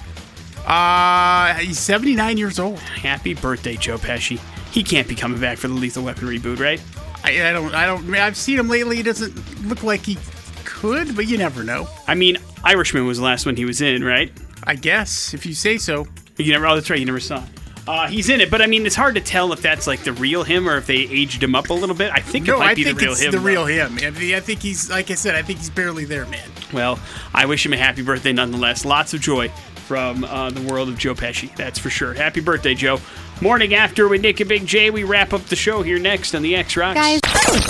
[0.65, 2.79] Uh, he's 79 years old.
[2.79, 4.39] Happy birthday, Joe Pesci.
[4.71, 6.81] He can't be coming back for the Lethal Weapon reboot, right?
[7.23, 8.97] I, I don't, I don't, I mean, I've seen him lately.
[8.97, 10.17] He doesn't look like he
[10.65, 11.87] could, but you never know.
[12.07, 14.31] I mean, Irishman was the last one he was in, right?
[14.63, 16.07] I guess, if you say so.
[16.37, 16.67] You never.
[16.67, 16.99] Oh, that's right.
[16.99, 17.37] You never saw.
[17.37, 17.49] it.
[17.87, 20.13] Uh, he's in it, but I mean, it's hard to tell if that's like the
[20.13, 22.11] real him or if they aged him up a little bit.
[22.11, 23.31] I think it No, might I be think the real it's him.
[23.31, 23.43] the though.
[23.43, 23.97] real him.
[24.01, 26.49] I, mean, I think he's, like I said, I think he's barely there, man.
[26.73, 26.99] Well,
[27.33, 28.85] I wish him a happy birthday nonetheless.
[28.85, 29.49] Lots of joy
[29.87, 32.13] from uh, the world of Joe Pesci, that's for sure.
[32.15, 32.99] Happy birthday, Joe.
[33.39, 36.41] Morning after with Nick and Big J, we wrap up the show here next on
[36.41, 36.99] the X Rocks.
[36.99, 37.69] Guys.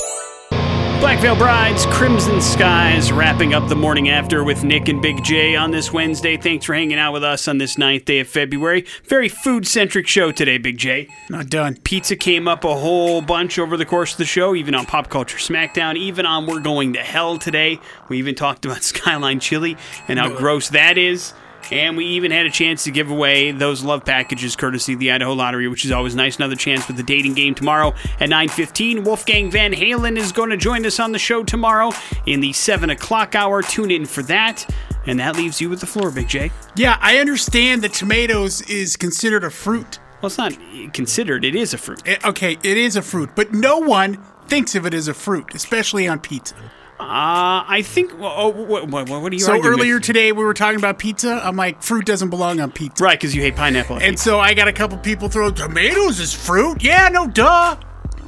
[0.99, 5.55] Black Veil Brides, Crimson Skies, wrapping up the morning after with Nick and Big J
[5.55, 6.37] on this Wednesday.
[6.37, 8.85] Thanks for hanging out with us on this ninth day of February.
[9.03, 11.07] Very food centric show today, Big J.
[11.29, 11.77] Not done.
[11.83, 15.09] Pizza came up a whole bunch over the course of the show, even on Pop
[15.09, 17.79] Culture Smackdown, even on We're Going to Hell today.
[18.09, 19.77] We even talked about Skyline Chili
[20.07, 21.33] and how gross that is.
[21.71, 25.11] And we even had a chance to give away those love packages courtesy of the
[25.11, 26.37] Idaho Lottery, which is always nice.
[26.37, 29.03] Another chance with the dating game tomorrow at 9.15.
[29.03, 31.91] Wolfgang Van Halen is going to join us on the show tomorrow
[32.25, 33.61] in the 7 o'clock hour.
[33.61, 34.69] Tune in for that.
[35.07, 36.51] And that leaves you with the floor, Big J.
[36.75, 39.99] Yeah, I understand that tomatoes is considered a fruit.
[40.21, 40.57] Well, it's not
[40.93, 41.45] considered.
[41.45, 42.01] It is a fruit.
[42.07, 45.53] Eh, okay, it is a fruit, but no one thinks of it as a fruit,
[45.53, 46.55] especially on pizza.
[46.97, 48.17] Uh, I think.
[48.17, 49.79] Well, oh, what, what, what are you So arguing with?
[49.81, 51.41] earlier today we were talking about pizza.
[51.43, 53.03] I'm like, fruit doesn't belong on pizza.
[53.03, 53.97] Right, because you hate pineapple.
[53.99, 56.81] And so I got a couple people throw tomatoes as fruit.
[56.81, 57.75] Yeah, no duh.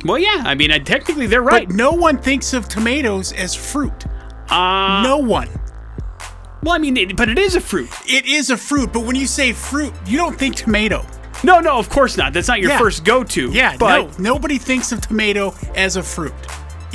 [0.03, 0.43] well, yeah.
[0.45, 1.67] I mean, I, technically, they're right.
[1.67, 4.05] But no one thinks of tomatoes as fruit.
[4.49, 5.47] Uh, no one.
[6.61, 7.89] well, I mean, it, but it is a fruit.
[8.05, 11.05] It is a fruit, but when you say fruit, you don't think tomato.
[11.43, 12.33] No, no, of course not.
[12.33, 12.79] That's not your Yeah.
[12.79, 13.49] first go-to.
[13.51, 16.33] Yeah, but no, nobody thinks of tomato as a fruit.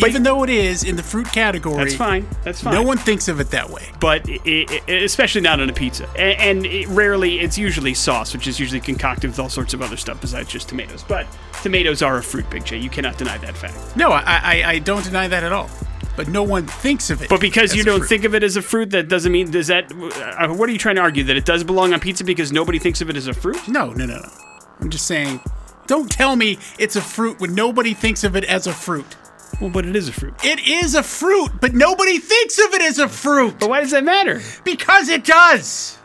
[0.02, 2.26] But- Even though it is in the fruit category, that's fine.
[2.44, 2.74] That's fine.
[2.74, 3.88] No one thinks of it that way.
[4.00, 6.08] but i i especially not on a pizza.
[6.16, 9.80] A- And, it, rarely, it's usually sauce, which is usually concocted with all sorts of
[9.80, 11.04] other stuff besides just tomatoes.
[11.06, 11.26] But
[11.62, 12.78] tomatoes are a fruit, Big J.
[12.78, 13.96] You cannot deny that fact.
[13.96, 15.70] No, I, I, I don't deny that at all.
[16.14, 17.30] But no one thinks of it.
[17.30, 19.90] But because you don't think of it as a fruit, that doesn't mean does that.
[19.92, 22.78] Uh, what are you trying to argue that it does belong on pizza because nobody
[22.78, 23.66] thinks of it as a fruit?
[23.66, 24.28] No, no, no, no.
[24.80, 25.40] I'm just saying,
[25.86, 29.16] don't tell me it's a fruit when nobody thinks of it as a fruit.
[29.62, 30.34] Well, but it is a fruit.
[30.42, 33.92] It is a fruit, but nobody thinks of it as a fruit But why does
[33.92, 34.42] that matter?
[34.64, 35.98] because it does.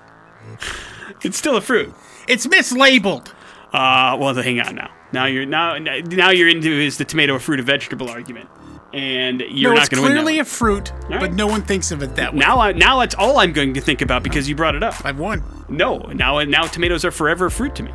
[1.23, 1.91] It's still a fruit.
[2.27, 3.29] It's mislabeled.
[3.73, 4.91] Uh, well, hang on now.
[5.11, 8.47] Now you're now now you're into is the tomato a fruit a vegetable argument,
[8.93, 10.15] and you're no, not it's going to win.
[10.15, 11.19] that clearly a fruit, right.
[11.19, 12.39] but no one thinks of it that way.
[12.39, 15.03] now I, now that's all I'm going to think about because you brought it up.
[15.03, 15.41] I've won.
[15.67, 17.91] No, now now tomatoes are forever a fruit to me.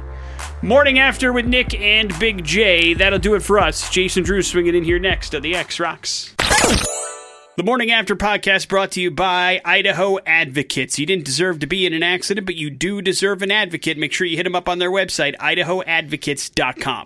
[0.64, 2.94] Morning after with Nick and Big J.
[2.94, 3.90] That'll do it for us.
[3.90, 6.36] Jason Drew swinging in here next on the X Rocks.
[7.56, 11.00] The Morning After podcast brought to you by Idaho Advocates.
[11.00, 13.98] You didn't deserve to be in an accident, but you do deserve an advocate.
[13.98, 17.00] Make sure you hit them up on their website, idahoadvocates.com.